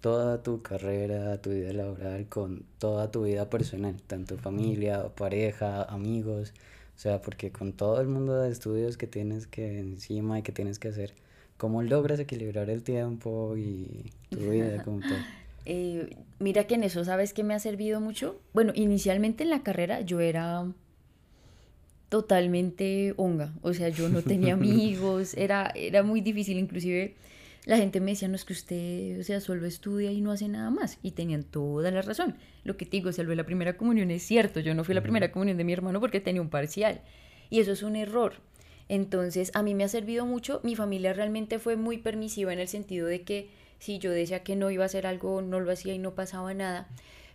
toda 0.02 0.44
tu 0.44 0.62
carrera, 0.62 1.42
tu 1.42 1.52
vida 1.52 1.72
laboral 1.74 2.28
con 2.28 2.66
toda 2.80 3.12
tu 3.12 3.24
vida 3.24 3.50
personal, 3.50 3.96
tanto 4.08 4.38
familia, 4.38 5.08
pareja, 5.16 5.84
amigos? 5.84 6.54
O 6.96 7.00
sea, 7.00 7.22
porque 7.22 7.52
con 7.52 7.74
todo 7.74 8.00
el 8.02 8.08
mundo 8.08 8.42
de 8.42 8.52
estudios 8.52 8.98
que 8.98 9.08
tienes 9.08 9.48
que 9.48 9.80
encima 9.80 10.40
y 10.40 10.44
que 10.44 10.52
tienes 10.52 10.80
que 10.80 10.90
hacer, 10.90 11.14
¿Cómo 11.58 11.82
logras 11.84 12.20
equilibrar 12.20 12.70
el 12.70 12.84
tiempo 12.84 13.56
y 13.58 14.12
tu 14.30 14.50
vida 14.50 14.84
como 14.86 15.00
tal? 15.00 15.26
Eh, 15.66 16.18
mira 16.40 16.66
que 16.66 16.76
en 16.76 16.84
eso, 16.84 17.06
¿sabes 17.06 17.34
qué 17.34 17.44
me 17.44 17.54
ha 17.54 17.60
servido 17.60 18.02
mucho? 18.02 18.40
Bueno, 18.54 18.74
inicialmente 18.76 19.44
en 19.44 19.50
la 19.50 19.64
carrera 19.64 20.02
yo 20.02 20.20
era 20.20 20.66
totalmente 22.10 23.14
honga, 23.18 23.54
o 23.62 23.74
sea, 23.74 23.90
yo 23.90 24.10
no 24.10 24.22
tenía 24.22 24.54
amigos, 24.56 25.34
era, 25.36 25.72
era 25.74 26.04
muy 26.04 26.22
difícil, 26.22 26.60
inclusive 26.60 27.16
la 27.66 27.78
gente 27.78 28.02
me 28.02 28.12
decía, 28.12 28.28
no 28.28 28.36
es 28.36 28.46
que 28.46 28.54
usted, 28.54 29.20
o 29.20 29.24
sea, 29.24 29.40
solo 29.40 29.66
estudia 29.66 30.12
y 30.12 30.22
no 30.22 30.32
hace 30.32 30.50
nada 30.50 30.70
más, 30.70 31.00
y 31.02 31.12
tenían 31.12 31.44
toda 31.44 31.92
la 31.92 32.02
razón. 32.02 32.36
Lo 32.66 32.76
que 32.76 32.86
te 32.86 32.98
digo, 32.98 33.12
salvo 33.14 33.34
la 33.34 33.46
primera 33.46 33.78
comunión 33.78 34.12
es 34.12 34.24
cierto, 34.24 34.60
yo 34.60 34.76
no 34.76 34.84
fui 34.84 34.94
la 34.94 35.02
primera 35.02 35.32
comunión 35.32 35.58
de 35.58 35.64
mi 35.64 35.74
hermano 35.74 36.00
porque 36.02 36.20
tenía 36.20 36.42
un 36.42 36.50
parcial, 36.50 37.02
y 37.50 37.62
eso 37.62 37.72
es 37.72 37.84
un 37.84 37.96
error 37.96 38.34
entonces, 38.90 39.52
a 39.54 39.64
mí 39.64 39.74
me 39.76 39.84
ha 39.84 39.90
servido 39.90 40.26
mucho. 40.26 40.60
Mi 40.64 40.76
familia 40.76 41.14
realmente 41.14 41.60
fue 41.60 41.76
muy 41.76 41.98
permisiva 41.98 42.54
en 42.54 42.60
el 42.60 42.68
sentido 42.68 43.08
de 43.08 43.24
que 43.24 43.50
si 43.80 44.00
yo 44.00 44.12
decía 44.12 44.44
que 44.44 44.56
no 44.56 44.72
iba 44.72 44.84
a 44.84 44.86
hacer 44.86 45.08
algo, 45.08 45.42
no 45.42 45.60
lo 45.60 45.72
hacía 45.72 45.94
y 45.94 46.00
no 46.00 46.16
pasaba 46.16 46.54
nada. 46.54 46.88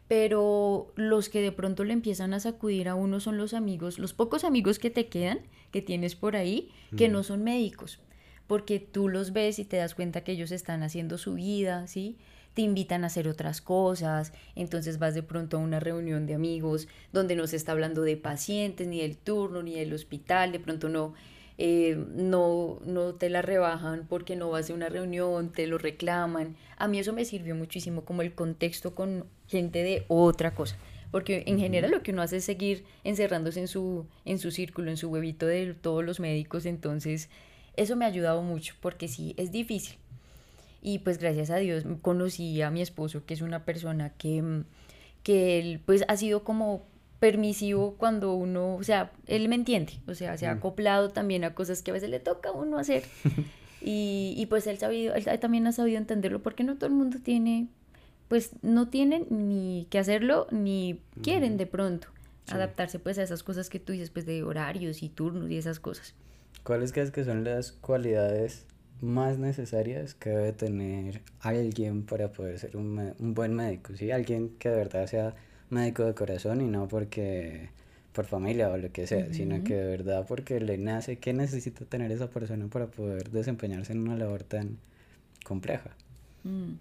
Pero 0.08 0.92
los 0.96 1.28
que 1.28 1.42
de 1.42 1.52
pronto 1.52 1.84
le 1.84 1.92
empiezan 1.92 2.32
a 2.32 2.40
sacudir 2.40 2.88
a 2.88 2.94
uno 2.94 3.20
son 3.20 3.36
los 3.36 3.52
amigos, 3.52 3.98
los 3.98 4.14
pocos 4.14 4.44
amigos 4.44 4.78
que 4.78 4.88
te 4.88 5.08
quedan, 5.08 5.40
que 5.70 5.82
tienes 5.82 6.16
por 6.16 6.36
ahí, 6.36 6.70
que 6.96 7.08
no 7.08 7.22
son 7.22 7.44
médicos, 7.44 8.00
porque 8.46 8.80
tú 8.80 9.10
los 9.10 9.34
ves 9.34 9.58
y 9.58 9.66
te 9.66 9.76
das 9.76 9.94
cuenta 9.94 10.22
que 10.22 10.32
ellos 10.32 10.50
están 10.50 10.82
haciendo 10.82 11.18
su 11.18 11.34
vida, 11.34 11.86
¿sí? 11.86 12.16
te 12.58 12.62
invitan 12.62 13.04
a 13.04 13.06
hacer 13.06 13.28
otras 13.28 13.60
cosas, 13.60 14.32
entonces 14.56 14.98
vas 14.98 15.14
de 15.14 15.22
pronto 15.22 15.58
a 15.58 15.60
una 15.60 15.78
reunión 15.78 16.26
de 16.26 16.34
amigos 16.34 16.88
donde 17.12 17.36
no 17.36 17.46
se 17.46 17.54
está 17.54 17.70
hablando 17.70 18.02
de 18.02 18.16
pacientes, 18.16 18.88
ni 18.88 19.00
del 19.00 19.16
turno, 19.16 19.62
ni 19.62 19.74
del 19.74 19.92
hospital, 19.92 20.50
de 20.50 20.58
pronto 20.58 20.88
no 20.88 21.14
eh, 21.60 21.98
no, 22.14 22.78
no 22.84 23.14
te 23.16 23.28
la 23.28 23.42
rebajan 23.42 24.06
porque 24.08 24.36
no 24.36 24.48
vas 24.48 24.70
a 24.70 24.74
una 24.74 24.88
reunión, 24.88 25.50
te 25.50 25.66
lo 25.66 25.76
reclaman. 25.76 26.56
A 26.76 26.86
mí 26.86 27.00
eso 27.00 27.12
me 27.12 27.24
sirvió 27.24 27.56
muchísimo 27.56 28.04
como 28.04 28.22
el 28.22 28.32
contexto 28.32 28.94
con 28.94 29.26
gente 29.48 29.82
de 29.82 30.04
otra 30.06 30.54
cosa. 30.54 30.76
Porque 31.10 31.42
en 31.46 31.58
general 31.58 31.90
lo 31.90 32.02
que 32.02 32.12
uno 32.12 32.22
hace 32.22 32.36
es 32.36 32.44
seguir 32.44 32.84
encerrándose 33.02 33.58
en 33.58 33.66
su, 33.66 34.06
en 34.24 34.38
su 34.38 34.52
círculo, 34.52 34.90
en 34.90 34.96
su 34.96 35.08
huevito 35.08 35.46
de 35.46 35.74
todos 35.74 36.04
los 36.04 36.20
médicos. 36.20 36.64
Entonces, 36.64 37.28
eso 37.76 37.96
me 37.96 38.04
ha 38.04 38.08
ayudado 38.08 38.42
mucho 38.42 38.74
porque 38.80 39.08
sí, 39.08 39.34
es 39.36 39.50
difícil. 39.50 39.98
Y 40.80 41.00
pues 41.00 41.18
gracias 41.18 41.50
a 41.50 41.56
Dios 41.56 41.84
conocí 42.02 42.62
a 42.62 42.70
mi 42.70 42.82
esposo, 42.82 43.24
que 43.26 43.34
es 43.34 43.40
una 43.40 43.64
persona 43.64 44.10
que, 44.10 44.62
que 45.24 45.58
él 45.58 45.80
pues 45.84 46.04
ha 46.06 46.16
sido 46.16 46.44
como 46.44 46.86
permisivo 47.18 47.96
cuando 47.96 48.34
uno, 48.34 48.76
o 48.76 48.82
sea, 48.82 49.10
él 49.26 49.48
me 49.48 49.56
entiende, 49.56 49.94
o 50.06 50.14
sea, 50.14 50.36
se 50.36 50.46
ha 50.46 50.54
mm. 50.54 50.58
acoplado 50.58 51.10
también 51.10 51.44
a 51.44 51.54
cosas 51.54 51.82
que 51.82 51.90
a 51.90 51.94
veces 51.94 52.10
le 52.10 52.20
toca 52.20 52.50
a 52.50 52.52
uno 52.52 52.78
hacer. 52.78 53.04
y, 53.80 54.34
y, 54.36 54.46
pues 54.46 54.66
él, 54.66 54.78
sabido, 54.78 55.14
él 55.14 55.24
también 55.40 55.66
ha 55.66 55.72
sabido 55.72 55.98
entenderlo 55.98 56.42
porque 56.42 56.64
no 56.64 56.76
todo 56.76 56.86
el 56.86 56.94
mundo 56.94 57.18
tiene, 57.22 57.68
pues 58.28 58.50
no 58.62 58.88
tienen 58.88 59.26
ni 59.30 59.86
que 59.90 59.98
hacerlo 59.98 60.46
ni 60.50 61.00
quieren 61.22 61.56
de 61.56 61.66
pronto 61.66 62.08
adaptarse 62.46 62.98
pues 62.98 63.18
a 63.18 63.22
esas 63.22 63.42
cosas 63.42 63.68
que 63.68 63.78
tú 63.78 63.92
dices, 63.92 64.10
pues 64.10 64.24
de 64.24 64.42
horarios 64.42 65.02
y 65.02 65.08
turnos 65.08 65.50
y 65.50 65.58
esas 65.58 65.80
cosas. 65.80 66.14
¿Cuáles 66.62 66.92
crees 66.92 67.10
que 67.10 67.24
son 67.24 67.44
las 67.44 67.72
cualidades 67.72 68.66
más 69.00 69.38
necesarias 69.38 70.14
que 70.14 70.30
debe 70.30 70.52
tener 70.52 71.22
alguien 71.40 72.04
para 72.04 72.32
poder 72.32 72.58
ser 72.58 72.76
un, 72.76 73.14
un 73.18 73.34
buen 73.34 73.54
médico? 73.54 73.94
¿sí? 73.96 74.10
Alguien 74.10 74.50
que 74.58 74.70
de 74.70 74.76
verdad 74.76 75.06
sea 75.06 75.34
médico 75.70 76.04
de 76.04 76.14
corazón 76.14 76.60
y 76.60 76.66
no 76.66 76.88
porque 76.88 77.70
por 78.12 78.26
familia 78.26 78.68
o 78.70 78.76
lo 78.76 78.90
que 78.90 79.06
sea, 79.06 79.32
sino 79.32 79.62
que 79.62 79.74
de 79.74 79.84
verdad 79.84 80.26
porque 80.26 80.60
le 80.60 80.76
nace, 80.76 81.18
¿qué 81.18 81.32
necesita 81.32 81.84
tener 81.84 82.10
esa 82.10 82.28
persona 82.28 82.66
para 82.66 82.86
poder 82.88 83.30
desempeñarse 83.30 83.92
en 83.92 84.00
una 84.00 84.16
labor 84.16 84.42
tan 84.42 84.78
compleja? 85.44 85.90
Mm, 86.42 86.74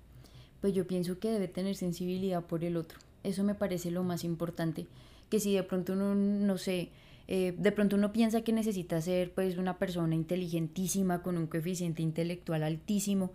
pues 0.62 0.74
yo 0.74 0.88
pienso 0.88 1.20
que 1.20 1.30
debe 1.30 1.48
tener 1.48 1.76
sensibilidad 1.76 2.44
por 2.44 2.64
el 2.64 2.76
otro. 2.76 2.98
Eso 3.24 3.44
me 3.44 3.54
parece 3.54 3.92
lo 3.92 4.04
más 4.04 4.24
importante. 4.24 4.88
Que 5.30 5.40
si 5.40 5.54
de 5.54 5.64
pronto 5.64 5.94
uno, 5.94 6.16
no 6.16 6.58
sé, 6.58 6.90
eh, 7.28 7.54
de 7.58 7.72
pronto 7.72 7.98
uno 7.98 8.14
piensa 8.14 8.42
que 8.42 8.54
necesita 8.54 9.00
ser 9.02 9.32
pues 9.32 9.58
una 9.58 9.78
persona 9.78 10.16
inteligentísima 10.16 11.22
con 11.22 11.38
un 11.38 11.48
coeficiente 11.48 12.02
intelectual 12.02 12.64
altísimo, 12.64 13.32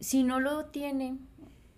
si 0.00 0.24
no 0.24 0.40
lo 0.40 0.64
tiene, 0.66 1.16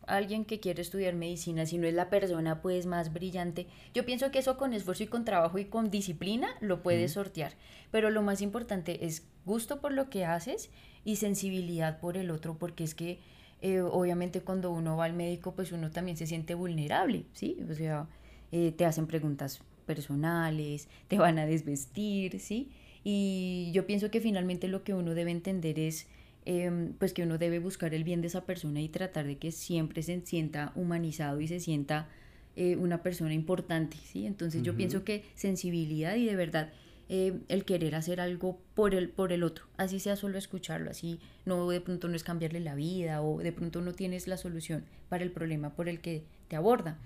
alguien 0.07 0.45
que 0.45 0.61
quiere 0.61 0.83
estudiar 0.83 1.15
medicina, 1.15 1.67
si 1.67 1.79
no 1.79 1.87
es 1.87 1.95
la 1.95 2.11
persona 2.11 2.61
pues 2.63 2.87
más 2.87 3.13
brillante, 3.13 3.67
yo 3.95 4.05
pienso 4.05 4.31
que 4.31 4.39
eso 4.39 4.57
con 4.57 4.73
esfuerzo 4.73 5.05
y 5.05 5.07
con 5.09 5.25
trabajo 5.25 5.59
y 5.59 5.65
con 5.67 5.91
disciplina 5.91 6.49
lo 6.61 6.83
puedes 6.83 7.13
sortear, 7.13 7.53
pero 7.91 8.11
lo 8.11 8.23
más 8.23 8.43
importante 8.43 9.07
es 9.07 9.27
gusto 9.45 9.81
por 9.81 9.93
lo 9.93 10.11
que 10.11 10.25
haces 10.25 10.71
y 11.05 11.17
sensibilidad 11.17 12.01
por 12.01 12.17
el 12.17 12.31
otro, 12.31 12.57
porque 12.59 12.85
es 12.85 12.95
que 12.95 13.19
eh, 13.63 13.81
obviamente 13.81 14.41
cuando 14.41 14.71
uno 14.71 14.97
va 14.97 15.07
al 15.07 15.15
médico 15.15 15.53
pues 15.55 15.73
uno 15.73 15.91
también 15.91 16.17
se 16.17 16.27
siente 16.27 16.55
vulnerable, 16.55 17.25
¿sí? 17.33 17.59
O 17.71 17.75
sea, 17.75 18.07
eh, 18.53 18.73
te 18.73 18.85
hacen 18.85 19.07
preguntas 19.07 19.63
personales, 19.87 20.89
te 21.09 21.19
van 21.19 21.39
a 21.39 21.47
desvestir, 21.47 22.41
¿sí? 22.41 22.71
Y 23.05 23.71
yo 23.73 23.87
pienso 23.87 24.11
que 24.11 24.21
finalmente 24.21 24.69
lo 24.69 24.83
que 24.83 24.95
uno 24.95 25.15
debe 25.15 25.31
entender 25.31 25.79
es 25.79 26.07
Em, 26.47 26.93
pues 26.93 27.15
que 27.15 27.23
uno 27.23 27.39
debe 27.39 27.59
buscar 27.59 27.95
el 27.95 28.05
bien 28.05 28.21
de 28.21 28.27
esa 28.27 28.45
persona 28.45 28.83
y 28.83 28.91
tratar 28.91 29.27
de 29.27 29.39
que 29.39 29.51
siempre 29.51 30.03
se 30.03 30.21
sienta 30.27 30.73
humanizado 30.75 31.41
y 31.41 31.49
se 31.49 31.59
sienta 31.59 32.07
eh, 32.55 32.77
una 32.77 33.03
persona 33.03 33.33
importante, 33.33 33.97
¿sí? 33.97 34.27
Entonces 34.27 34.63
yo 34.63 34.77
pienso 34.77 35.05
que 35.05 35.25
sensibilidad 35.37 36.17
y 36.17 36.27
de 36.27 36.37
verdad 36.37 36.71
eh, 37.09 37.41
el 37.49 37.65
querer 37.65 37.95
hacer 37.95 38.21
algo 38.21 38.59
por 38.75 38.95
el, 38.95 39.09
por 39.09 39.33
el 39.33 39.43
otro, 39.43 39.65
así 39.79 39.99
sea 40.01 40.17
solo 40.17 40.37
escucharlo, 40.37 40.91
así 40.91 41.19
no 41.47 41.69
de 41.71 41.81
pronto 41.81 42.09
no 42.09 42.15
es 42.15 42.25
cambiarle 42.25 42.61
la 42.61 42.75
vida 42.75 43.23
o 43.23 43.39
de 43.39 43.53
pronto 43.53 43.81
no 43.81 43.93
tienes 43.93 44.29
la 44.29 44.37
solución 44.37 44.85
para 45.09 45.25
el 45.25 45.31
problema 45.31 45.71
por 45.71 45.89
el 45.89 46.01
que 46.01 46.25
te 46.49 46.57
aborda, 46.57 46.99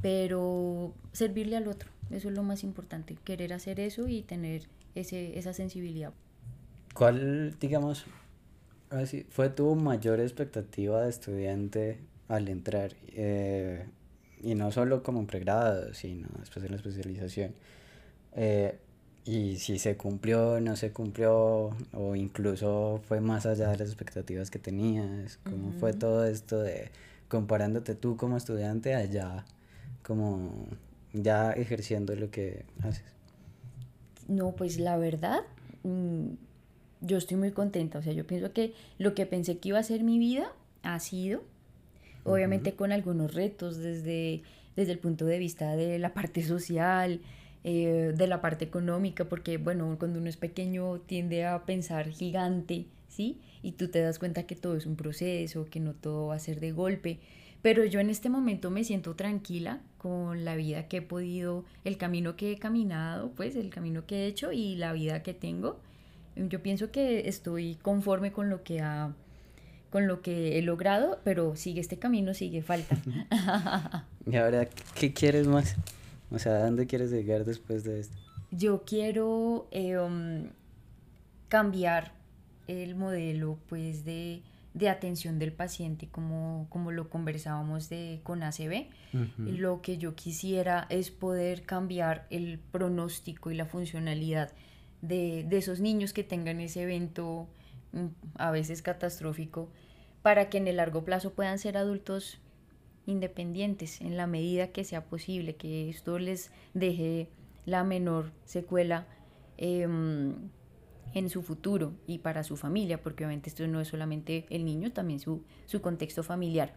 pero 0.00 0.94
servirle 1.12 1.56
al 1.56 1.68
otro, 1.68 1.90
eso 2.10 2.30
es 2.30 2.34
lo 2.34 2.42
más 2.42 2.64
importante, 2.64 3.16
querer 3.24 3.52
hacer 3.52 3.78
eso 3.78 4.08
y 4.08 4.22
tener 4.22 4.62
ese, 4.94 5.38
esa 5.38 5.52
sensibilidad. 5.52 6.14
¿Cuál, 6.94 7.56
digamos, 7.60 8.06
Así, 8.90 9.24
ah, 9.24 9.30
¿Fue 9.30 9.48
tu 9.48 9.74
mayor 9.76 10.20
expectativa 10.20 11.02
de 11.02 11.10
estudiante 11.10 11.98
al 12.28 12.48
entrar? 12.48 12.92
Eh, 13.08 13.86
y 14.42 14.54
no 14.54 14.72
solo 14.72 15.02
como 15.02 15.26
pregrado, 15.26 15.94
sino 15.94 16.28
después 16.38 16.62
de 16.62 16.70
la 16.70 16.76
especialización. 16.76 17.54
Eh, 18.34 18.78
y 19.24 19.56
si 19.56 19.78
se 19.78 19.96
cumplió, 19.96 20.60
no 20.60 20.76
se 20.76 20.92
cumplió, 20.92 21.70
o 21.92 22.16
incluso 22.16 23.00
fue 23.06 23.20
más 23.20 23.46
allá 23.46 23.68
de 23.70 23.76
las 23.76 23.88
expectativas 23.88 24.50
que 24.50 24.58
tenías. 24.58 25.38
¿Cómo 25.44 25.72
fue 25.72 25.92
todo 25.92 26.24
esto 26.24 26.58
de 26.60 26.90
comparándote 27.28 27.94
tú 27.94 28.16
como 28.16 28.36
estudiante 28.36 28.94
allá, 28.94 29.44
como 30.02 30.66
ya 31.12 31.52
ejerciendo 31.52 32.16
lo 32.16 32.30
que 32.30 32.64
haces? 32.82 33.04
No, 34.26 34.52
pues 34.52 34.78
la 34.78 34.96
verdad, 34.96 35.42
mm, 35.84 36.30
yo 37.00 37.16
estoy 37.16 37.36
muy 37.36 37.52
contenta. 37.52 37.98
O 37.98 38.02
sea, 38.02 38.12
yo 38.12 38.26
pienso 38.26 38.52
que 38.52 38.74
lo 38.98 39.14
que 39.14 39.26
pensé 39.26 39.58
que 39.58 39.70
iba 39.70 39.78
a 39.78 39.82
ser 39.82 40.02
mi 40.02 40.18
vida 40.18 40.52
ha 40.82 40.98
sido, 41.00 41.42
obviamente 42.24 42.74
con 42.74 42.92
algunos 42.92 43.34
retos 43.34 43.78
desde, 43.78 44.42
desde 44.76 44.92
el 44.92 44.98
punto 44.98 45.26
de 45.26 45.38
vista 45.38 45.76
de 45.76 45.98
la 45.98 46.14
parte 46.14 46.42
social, 46.42 47.20
eh, 47.64 48.12
de 48.16 48.26
la 48.26 48.40
parte 48.40 48.64
económica, 48.64 49.26
porque 49.26 49.58
bueno, 49.58 49.96
cuando 49.98 50.18
uno 50.18 50.28
es 50.28 50.36
pequeño 50.36 51.00
tiende 51.00 51.44
a 51.44 51.64
pensar 51.66 52.08
gigante, 52.08 52.86
¿sí? 53.08 53.38
Y 53.62 53.72
tú 53.72 53.88
te 53.88 54.00
das 54.00 54.18
cuenta 54.18 54.44
que 54.44 54.56
todo 54.56 54.76
es 54.76 54.86
un 54.86 54.96
proceso, 54.96 55.66
que 55.66 55.80
no 55.80 55.92
todo 55.92 56.28
va 56.28 56.36
a 56.36 56.38
ser 56.38 56.60
de 56.60 56.72
golpe. 56.72 57.18
Pero 57.62 57.84
yo 57.84 58.00
en 58.00 58.08
este 58.08 58.30
momento 58.30 58.70
me 58.70 58.84
siento 58.84 59.14
tranquila 59.14 59.80
con 59.98 60.46
la 60.46 60.56
vida 60.56 60.88
que 60.88 60.98
he 60.98 61.02
podido, 61.02 61.66
el 61.84 61.98
camino 61.98 62.34
que 62.36 62.52
he 62.52 62.58
caminado, 62.58 63.32
pues 63.32 63.54
el 63.56 63.68
camino 63.68 64.06
que 64.06 64.24
he 64.24 64.26
hecho 64.26 64.52
y 64.52 64.76
la 64.76 64.94
vida 64.94 65.22
que 65.22 65.34
tengo. 65.34 65.78
Yo 66.36 66.62
pienso 66.62 66.90
que 66.90 67.28
estoy 67.28 67.76
conforme 67.76 68.32
con 68.32 68.50
lo 68.50 68.62
que 68.62 68.80
ha 68.80 69.12
con 69.90 70.06
lo 70.06 70.22
que 70.22 70.56
he 70.58 70.62
logrado, 70.62 71.18
pero 71.24 71.56
sigue 71.56 71.80
este 71.80 71.98
camino, 71.98 72.32
sigue 72.32 72.62
falta. 72.62 72.96
y 74.26 74.36
ahora, 74.36 74.68
¿qué 74.94 75.12
quieres 75.12 75.48
más? 75.48 75.76
O 76.30 76.38
sea, 76.38 76.56
¿a 76.56 76.64
dónde 76.64 76.86
quieres 76.86 77.10
llegar 77.10 77.44
después 77.44 77.82
de 77.84 78.00
esto? 78.00 78.16
Yo 78.52 78.84
quiero 78.84 79.68
eh, 79.72 79.98
um, 79.98 80.44
cambiar 81.48 82.12
el 82.68 82.94
modelo 82.94 83.58
pues 83.68 84.04
de, 84.04 84.42
atención 84.88 85.38
del 85.40 85.52
paciente 85.52 86.08
como, 86.08 86.66
como 86.70 86.92
lo 86.92 87.10
conversábamos 87.10 87.88
de, 87.88 88.20
con 88.22 88.42
ACB. 88.42 88.86
Lo 89.38 89.82
que 89.82 89.98
yo 89.98 90.14
quisiera 90.14 90.86
es 90.88 91.10
poder 91.10 91.62
cambiar 91.62 92.26
el 92.30 92.60
pronóstico 92.60 93.50
y 93.50 93.56
la 93.56 93.66
funcionalidad 93.66 94.52
de, 95.02 95.46
esos 95.50 95.80
niños 95.80 96.12
que 96.12 96.24
tengan 96.24 96.60
ese 96.60 96.82
evento 96.82 97.48
mm, 97.92 98.06
a 98.36 98.50
veces 98.50 98.82
catastrófico 98.82 99.68
para 100.22 100.48
que 100.48 100.58
en 100.58 100.68
el 100.68 100.76
largo 100.76 101.04
plazo 101.04 101.32
puedan 101.32 101.58
ser 101.58 101.76
adultos 101.76 102.38
independientes 103.06 104.00
en 104.00 104.16
la 104.16 104.26
medida 104.26 104.68
que 104.68 104.84
sea 104.84 105.04
posible, 105.04 105.56
que 105.56 105.88
esto 105.88 106.18
les 106.18 106.50
deje 106.74 107.28
la 107.64 107.84
menor 107.84 108.30
secuela 108.44 109.06
em, 109.56 110.34
en 111.14 111.30
su 111.30 111.42
futuro 111.42 111.92
y 112.06 112.18
para 112.18 112.44
su 112.44 112.56
familia, 112.56 113.02
porque 113.02 113.24
obviamente 113.24 113.48
esto 113.48 113.66
no 113.66 113.80
es 113.80 113.88
solamente 113.88 114.46
el 114.50 114.64
niño, 114.64 114.92
también 114.92 115.20
su, 115.20 115.42
su 115.66 115.80
contexto 115.80 116.22
familiar. 116.22 116.74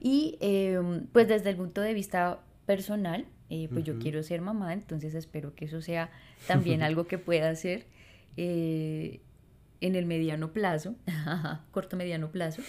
Y 0.00 0.36
em, 0.40 1.06
pues 1.06 1.26
desde 1.28 1.50
el 1.50 1.56
punto 1.56 1.80
de 1.80 1.94
vista 1.94 2.40
personal, 2.66 3.26
eh, 3.50 3.68
pues 3.70 3.84
yo 3.84 3.98
quiero 3.98 4.22
ser 4.22 4.40
mamá, 4.40 4.72
entonces 4.72 5.14
espero 5.14 5.54
que 5.54 5.66
eso 5.66 5.80
sea 5.80 6.10
también 6.46 6.82
algo 6.82 7.06
que 7.06 7.18
pueda 7.18 7.50
hacer 7.50 7.86
eh, 8.36 9.20
en 9.80 9.94
el 9.94 10.06
mediano 10.06 10.52
plazo, 10.52 10.94
corto 11.70 11.96
mediano 11.96 12.30
plazo 12.30 12.62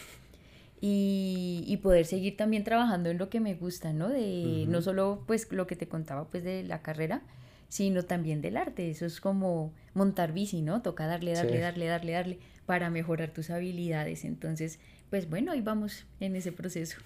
y, 0.82 1.80
poder 1.82 2.06
seguir 2.06 2.38
también 2.38 2.64
trabajando 2.64 3.10
en 3.10 3.18
lo 3.18 3.30
que 3.30 3.40
me 3.40 3.54
gusta, 3.56 3.94
¿no? 3.94 4.10
De 4.10 4.66
no 4.68 4.82
solo 4.82 5.24
pues 5.28 5.52
lo 5.52 5.68
que 5.68 5.76
te 5.76 5.88
contaba 5.88 6.28
pues 6.30 6.44
de 6.44 6.64
la 6.64 6.82
carrera, 6.82 7.22
sino 7.70 8.04
también 8.04 8.42
del 8.42 8.58
arte. 8.58 8.90
Eso 8.90 9.06
es 9.06 9.22
como 9.22 9.74
montar 9.94 10.34
bici, 10.34 10.62
¿no? 10.62 10.82
Toca 10.82 11.08
darle, 11.08 11.34
darle, 11.34 11.60
darle, 11.60 11.86
darle, 11.86 12.12
darle 12.12 12.40
para 12.66 12.90
mejorar 12.90 13.32
tus 13.32 13.50
habilidades. 13.50 14.26
Entonces, 14.26 14.80
pues 15.10 15.30
bueno, 15.30 15.52
ahí 15.52 15.62
vamos 15.62 16.06
en 16.20 16.36
ese 16.36 16.52
proceso. 16.52 16.98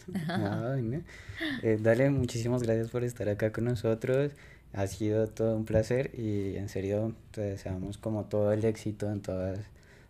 Eh, 1.64 1.78
dale, 1.82 2.10
muchísimas 2.10 2.64
gracias 2.64 2.90
por 2.90 3.04
estar 3.04 3.30
acá 3.30 3.52
con 3.52 3.66
nosotros. 3.66 4.34
Ha 4.74 4.88
sido 4.88 5.28
todo 5.28 5.56
un 5.56 5.66
placer 5.66 6.12
y 6.18 6.56
en 6.56 6.70
serio 6.70 7.16
te 7.32 7.42
deseamos 7.42 7.98
como 7.98 8.26
todo 8.26 8.54
el 8.54 8.64
éxito 8.66 9.12
en 9.12 9.22
todas 9.22 9.60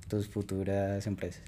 tus 0.08 0.28
futuras 0.28 1.06
empresas. 1.08 1.43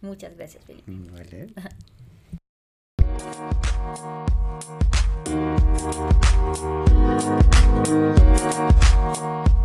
Muchas 0.00 0.36
gracias, 0.36 0.64
Felipe. 0.64 0.90
Mm, 0.90 1.12
vale. 1.12 1.48